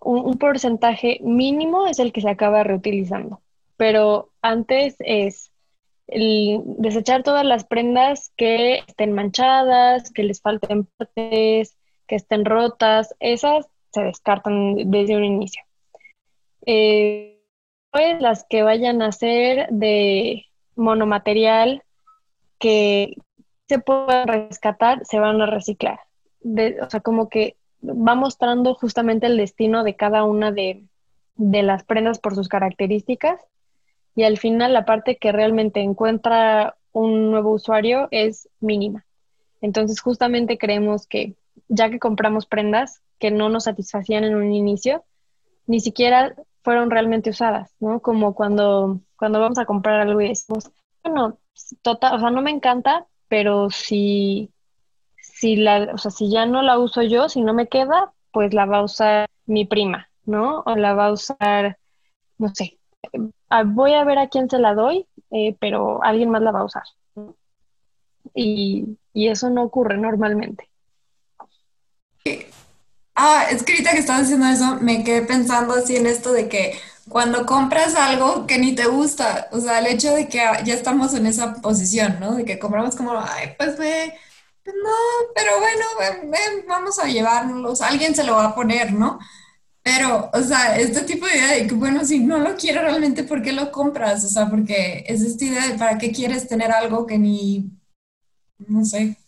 un, 0.00 0.38
porcentaje 0.38 1.18
mínimo 1.22 1.86
es 1.86 1.98
el 1.98 2.12
que 2.12 2.20
se 2.20 2.28
acaba 2.30 2.64
reutilizando. 2.64 3.40
Pero 3.76 4.30
antes 4.42 4.96
es 5.00 5.50
el 6.06 6.60
desechar 6.64 7.22
todas 7.22 7.44
las 7.44 7.64
prendas 7.64 8.32
que 8.36 8.82
estén 8.86 9.12
manchadas, 9.12 10.10
que 10.12 10.22
les 10.22 10.40
falten 10.40 10.86
partes, 10.96 11.76
que 12.06 12.16
estén 12.16 12.44
rotas, 12.44 13.14
esas 13.20 13.66
se 13.92 14.02
descartan 14.02 14.90
desde 14.90 15.16
un 15.16 15.24
inicio. 15.24 15.62
Eh, 16.66 17.40
pues 17.90 18.20
las 18.20 18.44
que 18.44 18.62
vayan 18.62 19.02
a 19.02 19.12
ser 19.12 19.68
de 19.70 20.46
monomaterial 20.76 21.82
que 22.58 23.16
se 23.68 23.78
puedan 23.78 24.28
rescatar, 24.28 25.04
se 25.04 25.18
van 25.18 25.40
a 25.40 25.46
reciclar. 25.46 26.00
o 26.42 26.90
sea, 26.90 27.00
como 27.00 27.28
que 27.28 27.56
va 27.82 28.14
mostrando 28.14 28.74
justamente 28.74 29.26
el 29.26 29.36
destino 29.36 29.84
de 29.84 29.96
cada 29.96 30.24
una 30.24 30.52
de, 30.52 30.84
de 31.36 31.62
las 31.62 31.84
prendas 31.84 32.18
por 32.18 32.34
sus 32.34 32.48
características 32.48 33.40
y 34.14 34.22
al 34.24 34.38
final 34.38 34.72
la 34.72 34.84
parte 34.84 35.16
que 35.16 35.32
realmente 35.32 35.80
encuentra 35.80 36.76
un 36.92 37.30
nuevo 37.30 37.50
usuario 37.52 38.08
es 38.10 38.48
mínima. 38.60 39.04
Entonces 39.60 40.00
justamente 40.00 40.58
creemos 40.58 41.06
que 41.06 41.34
ya 41.68 41.90
que 41.90 41.98
compramos 41.98 42.46
prendas 42.46 43.00
que 43.18 43.30
no 43.30 43.48
nos 43.48 43.64
satisfacían 43.64 44.24
en 44.24 44.36
un 44.36 44.52
inicio, 44.52 45.04
ni 45.66 45.80
siquiera 45.80 46.34
fueron 46.62 46.90
realmente 46.90 47.30
usadas, 47.30 47.74
¿no? 47.80 48.00
Como 48.00 48.34
cuando, 48.34 49.00
cuando 49.24 49.40
vamos 49.40 49.56
a 49.56 49.64
comprar 49.64 50.00
algo 50.02 50.20
y 50.20 50.28
decimos, 50.28 50.70
bueno, 51.02 51.38
total, 51.80 52.16
o 52.16 52.20
sea, 52.20 52.28
no 52.28 52.42
me 52.42 52.50
encanta, 52.50 53.06
pero 53.26 53.70
si, 53.70 54.50
si 55.16 55.56
la, 55.56 55.94
o 55.94 55.96
sea, 55.96 56.10
si 56.10 56.30
ya 56.30 56.44
no 56.44 56.60
la 56.60 56.78
uso 56.78 57.00
yo, 57.00 57.30
si 57.30 57.40
no 57.40 57.54
me 57.54 57.66
queda, 57.66 58.12
pues 58.32 58.52
la 58.52 58.66
va 58.66 58.80
a 58.80 58.84
usar 58.84 59.30
mi 59.46 59.64
prima, 59.64 60.10
¿no? 60.26 60.62
O 60.66 60.76
la 60.76 60.92
va 60.92 61.06
a 61.06 61.12
usar, 61.12 61.78
no 62.36 62.54
sé, 62.54 62.78
voy 63.64 63.94
a 63.94 64.04
ver 64.04 64.18
a 64.18 64.28
quién 64.28 64.50
se 64.50 64.58
la 64.58 64.74
doy, 64.74 65.06
eh, 65.30 65.56
pero 65.58 66.04
alguien 66.04 66.28
más 66.28 66.42
la 66.42 66.52
va 66.52 66.60
a 66.60 66.64
usar. 66.64 66.82
Y, 68.34 68.98
y 69.14 69.28
eso 69.28 69.48
no 69.48 69.62
ocurre 69.62 69.96
normalmente. 69.96 70.68
Ah, 73.14 73.46
es 73.50 73.62
que 73.62 73.72
ahorita 73.72 73.92
que 73.92 74.00
estaba 74.00 74.20
diciendo 74.20 74.44
eso, 74.48 74.76
me 74.82 75.02
quedé 75.02 75.22
pensando 75.22 75.72
así 75.72 75.96
en 75.96 76.06
esto 76.06 76.30
de 76.30 76.50
que 76.50 76.74
cuando 77.08 77.46
compras 77.46 77.94
algo 77.94 78.46
que 78.46 78.58
ni 78.58 78.74
te 78.74 78.86
gusta, 78.86 79.48
o 79.52 79.60
sea, 79.60 79.78
el 79.80 79.86
hecho 79.86 80.14
de 80.14 80.28
que 80.28 80.38
ya 80.38 80.74
estamos 80.74 81.14
en 81.14 81.26
esa 81.26 81.54
posición, 81.56 82.18
¿no? 82.20 82.34
De 82.34 82.44
que 82.44 82.58
compramos 82.58 82.96
como, 82.96 83.12
ay, 83.18 83.54
pues 83.58 83.78
ve, 83.78 84.14
pues 84.64 84.76
no, 84.82 84.90
pero 85.34 85.52
bueno, 85.60 86.30
ven, 86.30 86.64
vamos 86.66 86.98
a 86.98 87.06
llevárnoslos, 87.06 87.82
alguien 87.82 88.14
se 88.14 88.24
lo 88.24 88.34
va 88.36 88.46
a 88.46 88.54
poner, 88.54 88.92
¿no? 88.92 89.18
Pero, 89.82 90.30
o 90.32 90.42
sea, 90.42 90.78
este 90.78 91.02
tipo 91.02 91.26
de 91.26 91.36
idea 91.36 91.52
de 91.52 91.66
que, 91.66 91.74
bueno, 91.74 92.04
si 92.04 92.20
no 92.20 92.38
lo 92.38 92.56
quiero 92.56 92.82
realmente, 92.82 93.24
¿por 93.24 93.42
qué 93.42 93.52
lo 93.52 93.70
compras? 93.70 94.24
O 94.24 94.28
sea, 94.28 94.48
porque 94.48 95.04
es 95.06 95.22
esta 95.22 95.44
idea 95.44 95.68
de 95.68 95.78
para 95.78 95.98
qué 95.98 96.12
quieres 96.12 96.48
tener 96.48 96.72
algo 96.72 97.06
que 97.06 97.18
ni, 97.18 97.70
no 98.58 98.84
sé, 98.84 99.18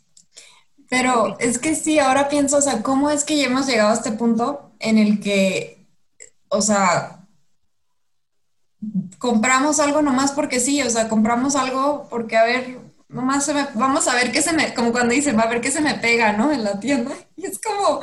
pero 0.89 1.39
es 1.41 1.59
que 1.59 1.75
sí, 1.75 1.99
ahora 1.99 2.29
pienso, 2.29 2.59
o 2.59 2.61
sea, 2.61 2.83
¿cómo 2.83 3.11
es 3.11 3.25
que 3.25 3.37
ya 3.37 3.47
hemos 3.47 3.67
llegado 3.67 3.91
a 3.91 3.95
este 3.95 4.13
punto 4.13 4.73
en 4.79 4.99
el 4.99 5.21
que, 5.21 5.87
o 6.49 6.63
sea, 6.63 7.16
compramos 9.19 9.81
algo 9.81 10.03
nomás 10.03 10.33
porque 10.33 10.61
sí, 10.61 10.83
o 10.83 10.91
sea, 10.91 11.09
compramos 11.09 11.57
algo 11.57 12.07
porque, 12.09 12.37
a 12.37 12.45
ver, 12.45 12.79
nomás 13.09 13.45
se 13.45 13.55
me, 13.55 13.67
vamos 13.75 14.09
a 14.09 14.15
ver 14.15 14.33
qué 14.33 14.43
se 14.43 14.53
me, 14.53 14.75
como 14.75 14.93
cuando 14.93 15.15
dicen, 15.15 15.39
va 15.39 15.43
a 15.43 15.49
ver 15.49 15.61
qué 15.61 15.71
se 15.71 15.81
me 15.81 15.95
pega, 15.95 16.33
¿no? 16.33 16.53
En 16.53 16.65
la 16.65 16.81
tienda. 16.81 17.13
Y 17.37 17.45
es 17.45 17.61
como, 17.61 18.01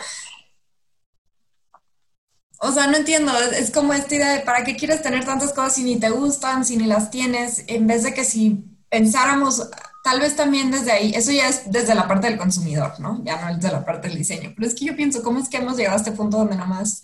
o 2.59 2.71
sea, 2.71 2.87
no 2.87 2.97
entiendo, 2.97 3.31
es 3.37 3.71
como 3.71 3.93
esta 3.93 4.15
idea 4.15 4.31
de, 4.33 4.39
¿para 4.41 4.63
qué 4.63 4.75
quieres 4.75 5.01
tener 5.01 5.25
tantas 5.25 5.53
cosas 5.53 5.75
si 5.75 5.83
ni 5.83 5.99
te 5.99 6.09
gustan, 6.09 6.63
si 6.63 6.77
ni 6.77 6.85
las 6.85 7.09
tienes? 7.11 7.63
En 7.67 7.87
vez 7.87 8.03
de 8.03 8.13
que 8.13 8.23
si 8.23 8.63
pensáramos 8.89 9.69
tal 10.03 10.19
vez 10.19 10.35
también 10.35 10.69
desde 10.69 10.91
ahí, 10.91 11.13
eso 11.15 11.31
ya 11.31 11.47
es 11.47 11.71
desde 11.71 11.95
la 11.95 12.07
parte 12.07 12.27
del 12.27 12.37
consumidor, 12.37 12.99
¿no? 12.99 13.23
Ya 13.23 13.41
no 13.41 13.49
es 13.49 13.59
de 13.61 13.71
la 13.71 13.83
parte 13.83 14.07
del 14.07 14.17
diseño. 14.17 14.53
Pero 14.55 14.67
es 14.67 14.75
que 14.75 14.85
yo 14.85 14.95
pienso, 14.95 15.23
¿cómo 15.23 15.39
es 15.39 15.49
que 15.49 15.57
hemos 15.57 15.77
llegado 15.77 15.95
a 15.95 15.99
este 15.99 16.11
punto 16.11 16.37
donde 16.37 16.55
nomás 16.55 17.01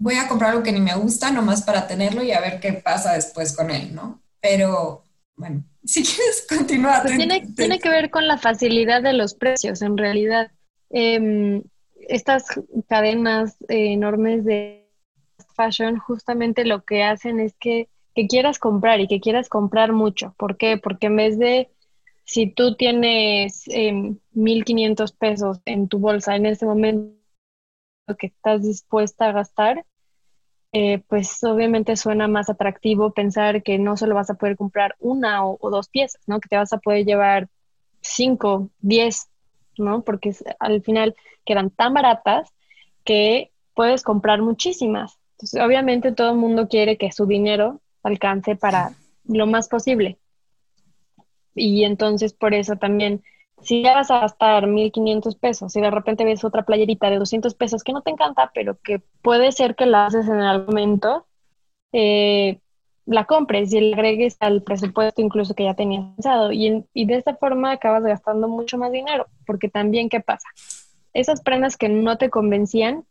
voy 0.00 0.16
a 0.16 0.26
comprar 0.26 0.50
algo 0.50 0.62
que 0.62 0.72
ni 0.72 0.80
me 0.80 0.96
gusta, 0.96 1.30
nomás 1.30 1.62
para 1.62 1.86
tenerlo 1.86 2.24
y 2.24 2.32
a 2.32 2.40
ver 2.40 2.58
qué 2.58 2.72
pasa 2.72 3.12
después 3.12 3.54
con 3.54 3.70
él, 3.70 3.94
¿no? 3.94 4.20
Pero, 4.40 5.04
bueno, 5.36 5.62
si 5.84 6.02
quieres 6.02 6.46
continuar. 6.48 7.02
Pues 7.02 7.16
tiene, 7.16 7.46
tiene, 7.54 7.78
que 7.78 7.90
ver 7.90 8.10
con 8.10 8.26
la 8.26 8.38
facilidad 8.38 9.02
de 9.02 9.12
los 9.12 9.34
precios, 9.34 9.82
en 9.82 9.96
realidad. 9.96 10.50
Em, 10.88 11.62
estas 12.08 12.46
cadenas 12.88 13.56
eh, 13.68 13.92
enormes 13.92 14.44
de 14.44 14.88
fashion 15.54 15.98
justamente 15.98 16.64
lo 16.64 16.84
que 16.84 17.04
hacen 17.04 17.38
es 17.38 17.54
que, 17.60 17.88
que 18.14 18.26
quieras 18.26 18.58
comprar 18.58 19.00
y 19.00 19.06
que 19.06 19.20
quieras 19.20 19.48
comprar 19.48 19.92
mucho. 19.92 20.34
¿Por 20.38 20.56
qué? 20.56 20.78
Porque 20.78 21.06
en 21.06 21.16
vez 21.16 21.38
de 21.38 21.70
si 22.24 22.48
tú 22.48 22.74
tienes 22.74 23.68
eh, 23.68 23.92
1.500 24.34 25.16
pesos 25.16 25.60
en 25.66 25.88
tu 25.88 25.98
bolsa 25.98 26.36
en 26.36 26.46
ese 26.46 26.64
momento 26.64 27.14
que 28.18 28.28
estás 28.28 28.62
dispuesta 28.62 29.28
a 29.28 29.32
gastar, 29.32 29.84
eh, 30.72 31.02
pues 31.08 31.42
obviamente 31.42 31.96
suena 31.96 32.28
más 32.28 32.48
atractivo 32.48 33.12
pensar 33.12 33.62
que 33.62 33.78
no 33.78 33.96
solo 33.96 34.14
vas 34.14 34.30
a 34.30 34.34
poder 34.34 34.56
comprar 34.56 34.94
una 35.00 35.44
o, 35.44 35.70
dos 35.70 35.88
piezas, 35.88 36.22
¿no? 36.26 36.40
Que 36.40 36.48
te 36.48 36.56
vas 36.56 36.72
a 36.72 36.78
poder 36.78 37.04
llevar 37.04 37.48
cinco, 38.00 38.70
diez, 38.80 39.28
¿no? 39.76 40.02
Porque 40.02 40.34
al 40.60 40.82
final 40.82 41.16
quedan 41.44 41.70
tan 41.70 41.94
baratas 41.94 42.52
que 43.04 43.50
puedes 43.74 44.02
comprar 44.02 44.42
muchísimas. 44.42 45.18
Entonces, 45.32 45.60
obviamente 45.60 46.12
todo 46.12 46.30
el 46.30 46.36
mundo 46.36 46.68
quiere 46.68 46.96
que 46.96 47.10
su 47.12 47.26
dinero 47.26 47.80
alcance 48.02 48.54
para 48.54 48.92
lo 49.24 49.46
más 49.46 49.68
posible. 49.68 50.18
Y 51.54 51.84
entonces 51.84 52.32
por 52.32 52.54
eso 52.54 52.76
también, 52.76 53.22
si 53.62 53.82
ya 53.82 53.94
vas 53.94 54.10
a 54.10 54.20
gastar 54.20 54.66
1.500 54.66 55.36
pesos 55.36 55.76
y 55.76 55.80
de 55.80 55.90
repente 55.90 56.24
ves 56.24 56.44
otra 56.44 56.64
playerita 56.64 57.10
de 57.10 57.18
200 57.18 57.54
pesos 57.54 57.84
que 57.84 57.92
no 57.92 58.02
te 58.02 58.10
encanta, 58.10 58.50
pero 58.54 58.78
que 58.82 59.02
puede 59.22 59.52
ser 59.52 59.74
que 59.74 59.86
la 59.86 60.06
haces 60.06 60.26
en 60.26 60.40
algún 60.40 60.66
momento, 60.66 61.26
eh, 61.92 62.58
la 63.06 63.24
compres 63.24 63.72
y 63.72 63.80
le 63.80 63.94
agregues 63.94 64.36
al 64.40 64.62
presupuesto 64.62 65.20
incluso 65.20 65.54
que 65.54 65.64
ya 65.64 65.74
tenías 65.74 66.04
pensado. 66.14 66.52
Y, 66.52 66.84
y 66.94 67.06
de 67.06 67.16
esta 67.16 67.34
forma 67.36 67.72
acabas 67.72 68.04
gastando 68.04 68.48
mucho 68.48 68.78
más 68.78 68.92
dinero, 68.92 69.26
porque 69.46 69.68
también, 69.68 70.08
¿qué 70.08 70.20
pasa? 70.20 70.48
Esas 71.12 71.42
prendas 71.42 71.76
que 71.76 71.88
no 71.88 72.18
te 72.18 72.30
convencían, 72.30 73.04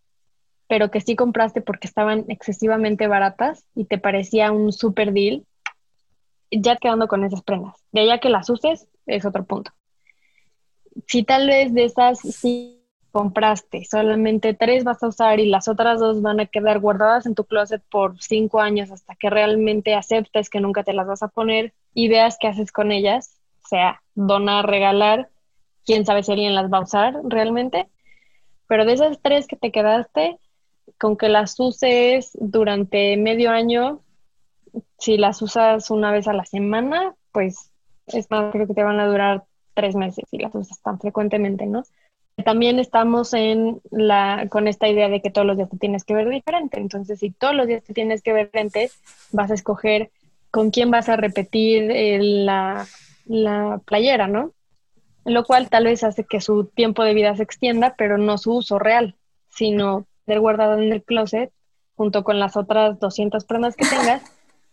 pero 0.67 0.89
que 0.91 1.01
sí 1.01 1.15
compraste 1.15 1.61
porque 1.61 1.87
estaban 1.87 2.25
excesivamente 2.29 3.07
baratas 3.07 3.65
y 3.75 3.85
te 3.85 3.97
parecía 3.97 4.51
un 4.51 4.71
super 4.71 5.11
deal, 5.11 5.45
ya 6.51 6.77
quedando 6.77 7.07
con 7.07 7.23
esas 7.23 7.41
prendas. 7.41 7.75
De 7.91 8.01
allá 8.01 8.19
que 8.19 8.29
las 8.29 8.49
uses 8.49 8.87
es 9.05 9.25
otro 9.25 9.43
punto. 9.45 9.71
Si 11.07 11.23
tal 11.23 11.47
vez 11.47 11.73
de 11.73 11.85
esas 11.85 12.19
sí 12.19 12.79
compraste, 13.11 13.85
solamente 13.85 14.53
tres 14.53 14.83
vas 14.83 15.01
a 15.01 15.07
usar 15.07 15.39
y 15.39 15.47
las 15.47 15.67
otras 15.67 15.99
dos 15.99 16.21
van 16.21 16.39
a 16.39 16.45
quedar 16.45 16.79
guardadas 16.79 17.25
en 17.25 17.35
tu 17.35 17.43
closet 17.43 17.81
por 17.89 18.21
cinco 18.21 18.59
años 18.59 18.91
hasta 18.91 19.15
que 19.15 19.29
realmente 19.29 19.95
aceptes 19.95 20.49
que 20.49 20.59
nunca 20.59 20.83
te 20.83 20.93
las 20.93 21.07
vas 21.07 21.23
a 21.23 21.27
poner 21.27 21.73
y 21.93 22.07
veas 22.07 22.37
qué 22.39 22.47
haces 22.47 22.71
con 22.71 22.91
ellas, 22.91 23.39
sea 23.67 24.01
donar, 24.13 24.67
regalar, 24.67 25.29
quién 25.85 26.05
sabe 26.05 26.23
si 26.23 26.31
alguien 26.31 26.55
las 26.55 26.71
va 26.71 26.77
a 26.77 26.83
usar 26.83 27.15
realmente, 27.23 27.87
Pero 28.67 28.85
de 28.85 28.93
esas 28.93 29.19
tres 29.21 29.47
que 29.47 29.55
te 29.55 29.71
quedaste, 29.71 30.37
con 30.99 31.17
que 31.17 31.29
las 31.29 31.59
uses 31.59 32.31
durante 32.39 33.17
medio 33.17 33.49
año, 33.49 34.01
si 34.99 35.17
las 35.17 35.41
usas 35.41 35.89
una 35.89 36.11
vez 36.11 36.27
a 36.27 36.33
la 36.33 36.45
semana, 36.45 37.15
pues 37.31 37.71
es 38.07 38.29
más, 38.29 38.51
creo 38.51 38.67
que 38.67 38.73
te 38.75 38.83
van 38.83 38.99
a 38.99 39.07
durar 39.07 39.45
tres 39.79 39.95
meses 39.95 40.25
si 40.29 40.37
las 40.37 40.53
usas 40.53 40.81
tan 40.81 40.99
frecuentemente, 40.99 41.65
¿no? 41.65 41.83
También 42.43 42.79
estamos 42.79 43.33
en 43.33 43.81
la, 43.91 44.47
con 44.49 44.67
esta 44.67 44.89
idea 44.89 45.07
de 45.07 45.21
que 45.21 45.29
todos 45.29 45.47
los 45.47 45.55
días 45.55 45.69
te 45.69 45.77
tienes 45.77 46.03
que 46.03 46.13
ver 46.13 46.29
diferente. 46.29 46.79
Entonces, 46.79 47.19
si 47.19 47.31
todos 47.31 47.55
los 47.55 47.65
días 47.67 47.83
te 47.83 47.93
tienes 47.93 48.21
que 48.21 48.33
ver 48.33 48.47
diferente, 48.47 48.91
vas 49.31 49.51
a 49.51 49.53
escoger 49.53 50.11
con 50.51 50.69
quién 50.71 50.91
vas 50.91 51.07
a 51.07 51.15
repetir 51.15 51.89
eh, 51.91 52.19
la, 52.21 52.85
la 53.25 53.81
playera, 53.85 54.27
¿no? 54.27 54.51
Lo 55.23 55.45
cual 55.45 55.69
tal 55.69 55.85
vez 55.85 56.03
hace 56.03 56.25
que 56.25 56.41
su 56.41 56.65
tiempo 56.65 57.03
de 57.03 57.13
vida 57.13 57.35
se 57.35 57.43
extienda, 57.43 57.95
pero 57.97 58.17
no 58.17 58.37
su 58.37 58.55
uso 58.55 58.79
real, 58.79 59.15
sino 59.49 60.05
ser 60.25 60.41
guardado 60.41 60.77
en 60.77 60.91
el 60.91 61.03
closet 61.03 61.51
junto 61.95 62.23
con 62.23 62.39
las 62.39 62.57
otras 62.57 62.99
200 62.99 63.45
prendas 63.45 63.75
que 63.75 63.85
tengas 63.85 64.23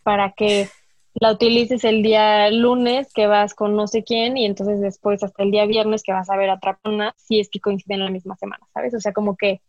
para 0.03 0.31
que 0.31 0.69
la 1.15 1.31
utilices 1.31 1.83
el 1.83 2.03
día 2.03 2.49
lunes 2.51 3.11
que 3.13 3.27
vas 3.27 3.53
con 3.53 3.75
no 3.75 3.87
sé 3.87 4.03
quién 4.03 4.37
y 4.37 4.45
entonces 4.45 4.79
después 4.81 5.23
hasta 5.23 5.43
el 5.43 5.51
día 5.51 5.65
viernes 5.65 6.03
que 6.03 6.13
vas 6.13 6.29
a 6.29 6.37
ver 6.37 6.49
a 6.49 6.55
otra 6.55 6.77
persona 6.77 7.15
si 7.17 7.39
es 7.39 7.49
que 7.49 7.59
coinciden 7.59 7.99
en 7.99 8.05
la 8.05 8.11
misma 8.11 8.35
semana, 8.35 8.65
¿sabes? 8.73 8.93
O 8.93 8.99
sea, 8.99 9.13
como 9.13 9.35
que 9.35 9.61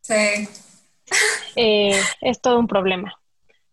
sí. 0.00 0.14
Eh, 1.56 2.00
es 2.20 2.40
todo 2.40 2.58
un 2.58 2.66
problema. 2.66 3.14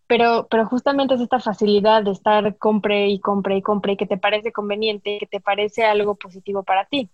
Pero, 0.06 0.46
pero 0.50 0.66
justamente 0.66 1.14
es 1.14 1.20
esta 1.20 1.40
facilidad 1.40 2.02
de 2.04 2.12
estar 2.12 2.56
compre 2.58 3.08
y 3.08 3.18
compre 3.18 3.56
y 3.56 3.62
compre 3.62 3.92
y 3.92 3.96
que 3.96 4.06
te 4.06 4.18
parece 4.18 4.52
conveniente, 4.52 5.18
que 5.18 5.26
te 5.26 5.40
parece 5.40 5.84
algo 5.84 6.14
positivo 6.14 6.62
para 6.62 6.84
ti. 6.86 7.10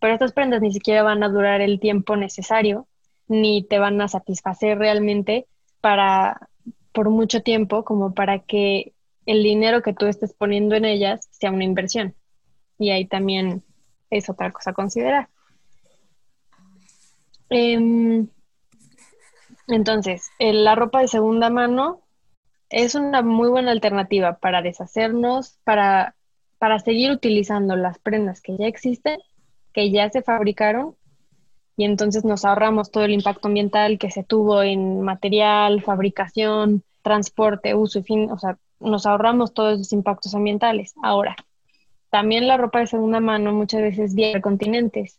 Pero 0.00 0.14
estas 0.14 0.32
prendas 0.32 0.60
ni 0.60 0.72
siquiera 0.72 1.02
van 1.02 1.22
a 1.22 1.28
durar 1.28 1.60
el 1.60 1.80
tiempo 1.80 2.16
necesario, 2.16 2.86
ni 3.28 3.62
te 3.62 3.78
van 3.78 4.00
a 4.00 4.08
satisfacer 4.08 4.78
realmente 4.78 5.46
para 5.80 6.48
por 6.92 7.10
mucho 7.10 7.42
tiempo 7.42 7.84
como 7.84 8.14
para 8.14 8.40
que 8.40 8.94
el 9.28 9.42
dinero 9.42 9.82
que 9.82 9.92
tú 9.92 10.06
estés 10.06 10.32
poniendo 10.32 10.74
en 10.74 10.86
ellas 10.86 11.28
sea 11.30 11.50
una 11.50 11.64
inversión. 11.64 12.14
Y 12.78 12.90
ahí 12.90 13.04
también 13.04 13.62
es 14.08 14.30
otra 14.30 14.50
cosa 14.50 14.70
a 14.70 14.72
considerar. 14.72 15.28
Em, 17.50 18.26
entonces, 19.66 20.30
la 20.38 20.74
ropa 20.74 21.02
de 21.02 21.08
segunda 21.08 21.50
mano 21.50 22.00
es 22.70 22.94
una 22.94 23.20
muy 23.20 23.50
buena 23.50 23.70
alternativa 23.70 24.38
para 24.38 24.62
deshacernos, 24.62 25.58
para, 25.62 26.16
para 26.58 26.78
seguir 26.78 27.10
utilizando 27.10 27.76
las 27.76 27.98
prendas 27.98 28.40
que 28.40 28.56
ya 28.56 28.66
existen, 28.66 29.18
que 29.74 29.90
ya 29.90 30.08
se 30.08 30.22
fabricaron, 30.22 30.96
y 31.76 31.84
entonces 31.84 32.24
nos 32.24 32.46
ahorramos 32.46 32.90
todo 32.90 33.04
el 33.04 33.12
impacto 33.12 33.48
ambiental 33.48 33.98
que 33.98 34.10
se 34.10 34.24
tuvo 34.24 34.62
en 34.62 35.02
material, 35.02 35.82
fabricación, 35.82 36.82
transporte, 37.02 37.74
uso 37.74 37.98
y 37.98 38.04
fin, 38.04 38.30
o 38.30 38.38
sea, 38.38 38.58
nos 38.80 39.06
ahorramos 39.06 39.52
todos 39.52 39.74
esos 39.74 39.92
impactos 39.92 40.34
ambientales. 40.34 40.94
Ahora, 41.02 41.36
también 42.10 42.46
la 42.46 42.56
ropa 42.56 42.80
de 42.80 42.86
segunda 42.86 43.20
mano 43.20 43.52
muchas 43.52 43.82
veces 43.82 44.14
viene 44.14 44.34
de 44.34 44.40
continentes. 44.40 45.18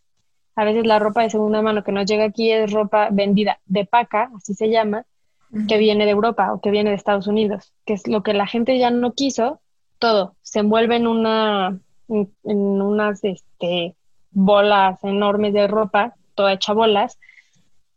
A 0.55 0.63
veces 0.65 0.85
la 0.85 0.99
ropa 0.99 1.23
de 1.23 1.29
segunda 1.29 1.61
mano 1.61 1.83
que 1.83 1.91
nos 1.91 2.05
llega 2.05 2.25
aquí 2.25 2.51
es 2.51 2.71
ropa 2.71 3.09
vendida 3.11 3.59
de 3.65 3.85
paca, 3.85 4.31
así 4.35 4.53
se 4.53 4.69
llama, 4.69 5.05
que 5.67 5.77
viene 5.77 6.05
de 6.05 6.11
Europa 6.11 6.53
o 6.53 6.61
que 6.61 6.69
viene 6.69 6.91
de 6.91 6.95
Estados 6.95 7.27
Unidos, 7.27 7.73
que 7.85 7.93
es 7.93 8.07
lo 8.07 8.23
que 8.23 8.33
la 8.33 8.45
gente 8.45 8.77
ya 8.77 8.91
no 8.91 9.13
quiso, 9.13 9.61
todo 9.97 10.35
se 10.41 10.59
envuelve 10.59 10.95
en 10.95 11.07
una 11.07 11.79
en, 12.07 12.31
unas 12.43 13.23
este, 13.23 13.95
bolas 14.31 15.03
enormes 15.03 15.53
de 15.53 15.67
ropa, 15.67 16.15
toda 16.35 16.53
hecha 16.53 16.73
bolas, 16.73 17.19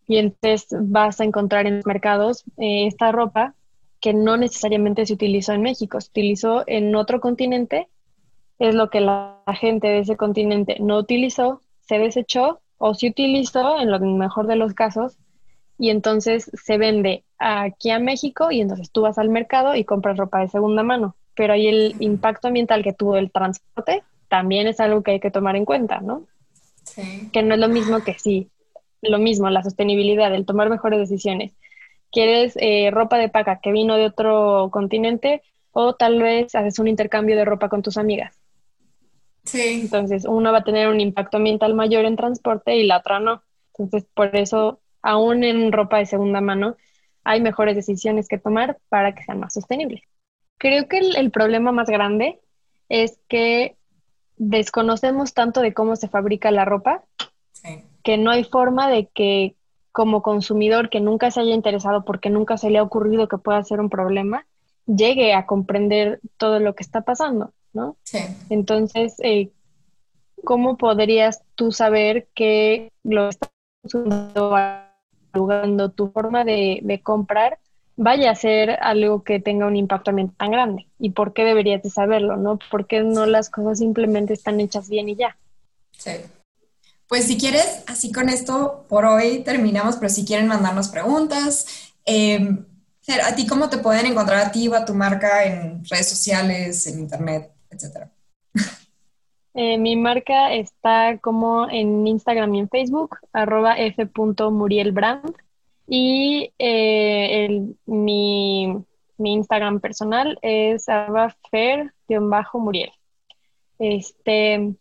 y 0.06 0.18
entonces 0.18 0.66
vas 0.70 1.20
a 1.20 1.24
encontrar 1.24 1.66
en 1.66 1.76
los 1.76 1.86
mercados 1.86 2.44
eh, 2.58 2.86
esta 2.86 3.12
ropa 3.12 3.54
que 4.02 4.12
no 4.12 4.36
necesariamente 4.36 5.06
se 5.06 5.14
utilizó 5.14 5.52
en 5.52 5.62
México, 5.62 6.00
se 6.00 6.10
utilizó 6.10 6.64
en 6.66 6.94
otro 6.96 7.20
continente, 7.20 7.88
es 8.58 8.74
lo 8.74 8.90
que 8.90 9.00
la, 9.00 9.38
gente 9.54 9.86
de 9.86 10.00
ese 10.00 10.16
continente 10.16 10.76
no 10.80 10.98
utilizó, 10.98 11.62
se 11.80 11.98
desechó 11.98 12.60
o 12.78 12.94
se 12.94 13.08
utilizó 13.08 13.78
en 13.80 13.90
lo 13.90 14.00
mejor 14.00 14.46
de 14.48 14.56
los 14.56 14.74
casos 14.74 15.16
y 15.78 15.90
entonces 15.90 16.50
se 16.52 16.78
vende 16.78 17.24
aquí 17.38 17.90
a 17.90 18.00
México 18.00 18.50
y 18.50 18.60
entonces 18.60 18.90
tú 18.90 19.02
vas 19.02 19.18
al 19.18 19.28
mercado 19.28 19.76
y 19.76 19.84
compras 19.84 20.16
ropa 20.16 20.40
de 20.40 20.48
segunda 20.48 20.82
mano, 20.82 21.14
pero 21.34 21.52
ahí 21.52 21.68
el 21.68 21.94
impacto 22.00 22.48
ambiental 22.48 22.82
que 22.82 22.92
tuvo 22.92 23.16
el 23.16 23.30
transporte 23.30 24.02
también 24.28 24.66
es 24.66 24.80
algo 24.80 25.02
que 25.02 25.12
hay 25.12 25.20
que 25.20 25.30
tomar 25.30 25.54
en 25.54 25.64
cuenta, 25.64 26.00
¿no? 26.00 26.26
Sí. 26.84 27.30
Que 27.32 27.42
no 27.44 27.54
es 27.54 27.60
lo 27.60 27.68
mismo 27.68 28.02
que 28.02 28.18
sí, 28.18 28.48
lo 29.00 29.20
mismo, 29.20 29.48
la 29.48 29.62
sostenibilidad, 29.62 30.34
el 30.34 30.44
tomar 30.44 30.70
mejores 30.70 30.98
decisiones 30.98 31.52
quieres 32.12 32.54
eh, 32.56 32.90
ropa 32.92 33.16
de 33.18 33.28
paca 33.28 33.60
que 33.60 33.72
vino 33.72 33.96
de 33.96 34.06
otro 34.06 34.68
continente 34.70 35.42
o 35.72 35.94
tal 35.94 36.20
vez 36.20 36.54
haces 36.54 36.78
un 36.78 36.86
intercambio 36.86 37.36
de 37.36 37.44
ropa 37.44 37.68
con 37.68 37.82
tus 37.82 37.96
amigas. 37.96 38.38
Sí. 39.44 39.80
Entonces, 39.82 40.24
una 40.24 40.52
va 40.52 40.58
a 40.58 40.64
tener 40.64 40.88
un 40.88 41.00
impacto 41.00 41.38
ambiental 41.38 41.74
mayor 41.74 42.04
en 42.04 42.16
transporte 42.16 42.76
y 42.76 42.86
la 42.86 42.98
otra 42.98 43.18
no. 43.18 43.42
Entonces, 43.76 44.08
por 44.14 44.36
eso, 44.36 44.80
aún 45.00 45.42
en 45.42 45.72
ropa 45.72 45.98
de 45.98 46.06
segunda 46.06 46.40
mano, 46.40 46.76
hay 47.24 47.40
mejores 47.40 47.74
decisiones 47.74 48.28
que 48.28 48.38
tomar 48.38 48.78
para 48.88 49.14
que 49.14 49.24
sean 49.24 49.40
más 49.40 49.54
sostenibles. 49.54 50.02
Creo 50.58 50.86
que 50.86 50.98
el, 50.98 51.16
el 51.16 51.30
problema 51.30 51.72
más 51.72 51.88
grande 51.88 52.38
es 52.88 53.18
que 53.28 53.76
desconocemos 54.36 55.34
tanto 55.34 55.60
de 55.60 55.72
cómo 55.72 55.96
se 55.96 56.08
fabrica 56.08 56.50
la 56.50 56.64
ropa 56.64 57.04
sí. 57.52 57.82
que 58.02 58.18
no 58.18 58.30
hay 58.30 58.44
forma 58.44 58.88
de 58.90 59.06
que 59.06 59.56
como 59.92 60.22
consumidor 60.22 60.88
que 60.88 61.00
nunca 61.00 61.30
se 61.30 61.40
haya 61.40 61.54
interesado 61.54 62.04
porque 62.04 62.30
nunca 62.30 62.56
se 62.56 62.70
le 62.70 62.78
ha 62.78 62.82
ocurrido 62.82 63.28
que 63.28 63.38
pueda 63.38 63.62
ser 63.62 63.78
un 63.78 63.90
problema, 63.90 64.46
llegue 64.86 65.34
a 65.34 65.46
comprender 65.46 66.20
todo 66.38 66.58
lo 66.58 66.74
que 66.74 66.82
está 66.82 67.02
pasando, 67.02 67.52
¿no? 67.72 67.96
Sí. 68.02 68.18
Entonces, 68.48 69.16
eh, 69.22 69.50
¿cómo 70.44 70.76
podrías 70.76 71.42
tú 71.54 71.72
saber 71.72 72.28
que 72.34 72.90
lo 73.04 73.24
que 73.24 73.28
estás 73.30 73.50
consumiendo, 75.32 75.90
tu 75.90 76.10
forma 76.10 76.44
de, 76.44 76.80
de, 76.82 77.00
comprar, 77.02 77.58
vaya 77.96 78.30
a 78.30 78.34
ser 78.34 78.70
algo 78.80 79.22
que 79.22 79.40
tenga 79.40 79.66
un 79.66 79.76
impacto 79.76 80.10
ambiental 80.10 80.36
tan 80.38 80.50
grande? 80.50 80.86
¿Y 80.98 81.10
por 81.10 81.34
qué 81.34 81.44
deberías 81.44 81.82
de 81.82 81.90
saberlo, 81.90 82.36
no? 82.38 82.58
¿Por 82.70 82.86
qué 82.86 83.02
no 83.02 83.26
las 83.26 83.50
cosas 83.50 83.78
simplemente 83.78 84.32
están 84.32 84.58
hechas 84.58 84.88
bien 84.88 85.10
y 85.10 85.16
ya? 85.16 85.36
Sí. 85.92 86.12
Pues 87.12 87.26
si 87.26 87.36
quieres, 87.36 87.84
así 87.88 88.10
con 88.10 88.30
esto 88.30 88.86
por 88.88 89.04
hoy 89.04 89.40
terminamos, 89.44 89.96
pero 89.96 90.08
si 90.08 90.24
quieren 90.24 90.48
mandarnos 90.48 90.88
preguntas, 90.88 91.92
eh, 92.06 92.56
¿a 93.22 93.34
ti 93.34 93.46
cómo 93.46 93.68
te 93.68 93.76
pueden 93.76 94.06
encontrar 94.06 94.38
a 94.38 94.50
ti 94.50 94.66
o 94.68 94.74
a 94.74 94.86
tu 94.86 94.94
marca 94.94 95.44
en 95.44 95.84
redes 95.84 96.08
sociales, 96.08 96.86
en 96.86 97.00
internet, 97.00 97.52
etcétera? 97.68 98.10
Eh, 99.54 99.76
mi 99.76 99.96
marca 99.96 100.54
está 100.54 101.18
como 101.18 101.68
en 101.68 102.06
Instagram 102.06 102.54
y 102.54 102.60
en 102.60 102.70
Facebook, 102.70 103.18
arroba 103.34 103.76
f.murielbrand. 103.76 105.36
Y 105.86 106.54
eh, 106.58 107.74
mi, 107.84 108.74
mi, 109.18 109.32
Instagram 109.34 109.80
personal 109.80 110.38
es 110.40 110.88
arroba 110.88 111.36
fer-muriel. 111.50 112.92
Este, 113.78 114.74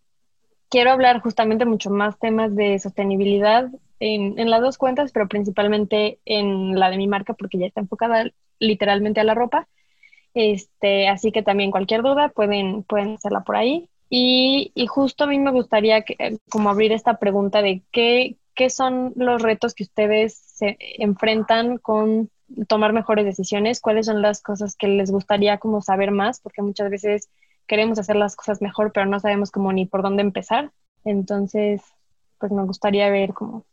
quiero 0.71 0.91
hablar 0.91 1.21
justamente 1.21 1.65
mucho 1.65 1.91
más 1.91 2.17
temas 2.17 2.55
de 2.55 2.79
sostenibilidad 2.79 3.69
en, 3.99 4.39
en, 4.39 4.49
las 4.49 4.62
dos 4.62 4.77
cuentas, 4.77 5.12
pero 5.12 5.27
principalmente 5.27 6.19
en 6.25 6.79
la 6.79 6.89
de 6.89 6.97
mi 6.97 7.07
marca 7.07 7.34
porque 7.34 7.60
ya 7.60 7.67
está 7.67 7.81
enfocada 7.81 8.31
literalmente 8.57 9.19
a 9.19 9.25
la 9.25 9.36
ropa. 9.36 9.67
Este, 10.34 11.10
así 11.10 11.34
que 11.34 11.43
también 11.43 11.71
cualquier 11.71 12.01
duda 12.01 12.29
pueden, 12.29 12.84
pueden 12.84 13.15
hacerla 13.15 13.41
por 13.41 13.57
ahí. 13.57 13.89
Y, 14.10 14.71
y 14.73 14.88
justo 14.88 15.25
a 15.25 15.27
mí 15.27 15.38
me 15.39 15.51
gustaría 15.51 16.03
que, 16.03 16.39
como 16.49 16.69
abrir 16.69 16.93
esta 16.93 17.19
pregunta 17.19 17.62
de 17.62 17.84
qué, 17.91 18.38
qué 18.55 18.69
son 18.69 19.12
los 19.15 19.41
retos 19.41 19.73
que 19.73 19.84
ustedes 19.84 20.36
se 20.36 20.77
enfrentan 20.97 21.77
con 21.77 22.29
tomar 22.67 22.93
mejores 22.93 23.25
decisiones, 23.25 23.81
cuáles 23.81 24.05
son 24.05 24.21
las 24.21 24.41
cosas 24.41 24.75
que 24.75 24.88
les 24.88 25.12
gustaría 25.12 25.57
como 25.57 25.81
saber 25.81 26.12
más, 26.12 26.39
porque 26.39 26.62
muchas 26.62 26.89
veces 26.89 27.29
queremos 27.67 28.00
hacer 28.00 28.15
las 28.15 28.36
cosas 28.36 28.62
mejor, 28.62 28.91
pero 28.91 29.06
no 29.06 29.19
sabemos 29.19 29.52
cómo 29.52 29.71
ni 29.74 29.86
por 29.86 30.02
dónde 30.02 30.21
empezar. 30.21 30.71
Entonces, 31.04 31.82
pues 32.38 32.52
me 32.52 32.63
gustaría 32.63 33.10
ver 33.10 33.34
cómo 33.34 33.65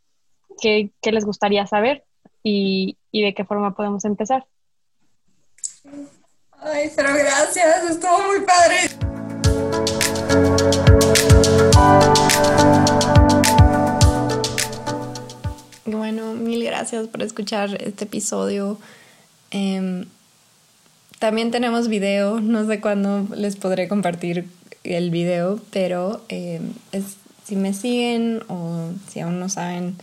qué, 0.59 0.91
qué 1.01 1.11
les 1.11 1.25
gustaría 1.25 1.65
saber 1.67 2.03
y, 2.43 2.97
y, 3.11 3.23
de 3.23 3.33
qué 3.33 3.45
forma 3.45 3.75
podemos 3.75 4.05
empezar. 4.05 4.45
Ay, 6.61 6.91
pero 6.95 7.13
gracias, 7.13 7.89
estuvo 7.89 8.19
muy 8.27 8.41
padre. 8.41 8.77
Bueno, 15.85 16.33
mil 16.33 16.63
gracias 16.63 17.07
por 17.07 17.21
escuchar 17.23 17.81
este 17.81 18.05
episodio. 18.05 18.77
Eh, 19.51 20.05
también 21.19 21.51
tenemos 21.51 21.89
video, 21.89 22.39
no 22.39 22.65
sé 22.65 22.79
cuándo 22.79 23.27
les 23.35 23.57
podré 23.57 23.87
compartir 23.87 24.47
el 24.83 25.11
video, 25.11 25.59
pero 25.71 26.21
eh, 26.29 26.61
si 27.45 27.55
me 27.57 27.73
siguen 27.73 28.41
o 28.47 28.91
si 29.09 29.19
aún 29.19 29.39
no 29.39 29.49
saben, 29.49 29.97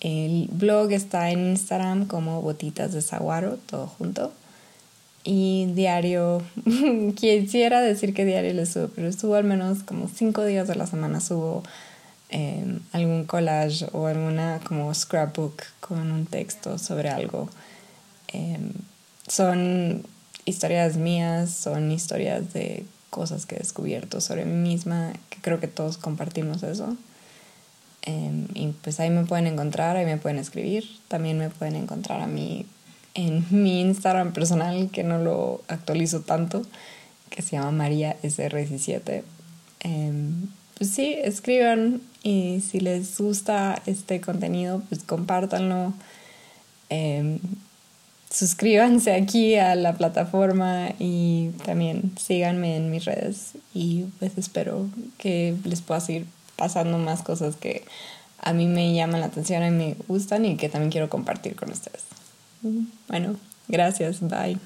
El 0.00 0.48
blog 0.52 0.92
está 0.92 1.30
en 1.30 1.50
Instagram 1.50 2.06
como 2.06 2.40
Botitas 2.40 2.92
de 2.92 3.02
Saguaro, 3.02 3.58
todo 3.66 3.88
junto. 3.88 4.32
Y 5.24 5.66
diario, 5.74 6.42
quisiera 7.16 7.80
decir 7.80 8.14
que 8.14 8.24
diario 8.24 8.54
le 8.54 8.64
subo, 8.66 8.88
pero 8.94 9.12
subo 9.12 9.34
al 9.34 9.44
menos 9.44 9.82
como 9.82 10.08
cinco 10.08 10.44
días 10.44 10.68
de 10.68 10.76
la 10.76 10.86
semana, 10.86 11.20
subo 11.20 11.64
em, 12.30 12.80
algún 12.92 13.24
collage 13.24 13.86
o 13.92 14.06
alguna 14.06 14.60
como 14.66 14.94
scrapbook 14.94 15.62
con 15.80 16.12
un 16.12 16.26
texto 16.26 16.78
sobre 16.78 17.10
algo. 17.10 17.48
Em, 18.28 18.72
son 19.26 20.04
historias 20.48 20.96
mías, 20.96 21.50
son 21.50 21.90
historias 21.90 22.52
de 22.52 22.84
cosas 23.10 23.46
que 23.46 23.56
he 23.56 23.58
descubierto 23.58 24.20
sobre 24.20 24.44
mí 24.44 24.68
misma, 24.68 25.12
que 25.30 25.40
creo 25.40 25.60
que 25.60 25.68
todos 25.68 25.98
compartimos 25.98 26.62
eso. 26.62 26.96
Em, 28.02 28.46
y 28.54 28.68
pues 28.82 29.00
ahí 29.00 29.10
me 29.10 29.24
pueden 29.24 29.46
encontrar, 29.46 29.96
ahí 29.96 30.06
me 30.06 30.16
pueden 30.16 30.38
escribir. 30.38 30.84
También 31.08 31.38
me 31.38 31.50
pueden 31.50 31.76
encontrar 31.76 32.20
a 32.20 32.26
mí 32.26 32.66
en 33.14 33.44
mi 33.50 33.80
Instagram 33.80 34.32
personal, 34.32 34.90
que 34.90 35.04
no 35.04 35.18
lo 35.18 35.62
actualizo 35.68 36.20
tanto, 36.20 36.62
que 37.30 37.42
se 37.42 37.56
llama 37.56 37.70
María 37.70 38.16
SR17. 38.22 39.22
Em, 39.80 40.48
pues 40.76 40.90
sí, 40.90 41.16
escriban 41.22 42.00
y 42.22 42.60
si 42.60 42.80
les 42.80 43.18
gusta 43.18 43.82
este 43.86 44.20
contenido, 44.20 44.82
pues 44.88 45.02
compártanlo. 45.02 45.92
Em, 46.88 47.38
suscríbanse 48.30 49.14
aquí 49.14 49.56
a 49.56 49.74
la 49.74 49.94
plataforma 49.94 50.90
y 50.98 51.50
también 51.64 52.12
síganme 52.18 52.76
en 52.76 52.90
mis 52.90 53.04
redes 53.04 53.52
y 53.74 54.04
pues 54.18 54.36
espero 54.36 54.88
que 55.16 55.56
les 55.64 55.80
pueda 55.80 56.00
seguir 56.00 56.26
pasando 56.56 56.98
más 56.98 57.22
cosas 57.22 57.56
que 57.56 57.84
a 58.40 58.52
mí 58.52 58.66
me 58.66 58.94
llaman 58.94 59.20
la 59.20 59.26
atención 59.26 59.64
y 59.64 59.70
me 59.70 59.96
gustan 60.06 60.44
y 60.44 60.56
que 60.56 60.68
también 60.68 60.90
quiero 60.90 61.08
compartir 61.08 61.56
con 61.56 61.70
ustedes. 61.70 62.02
Bueno, 63.08 63.36
gracias, 63.68 64.20
bye. 64.20 64.58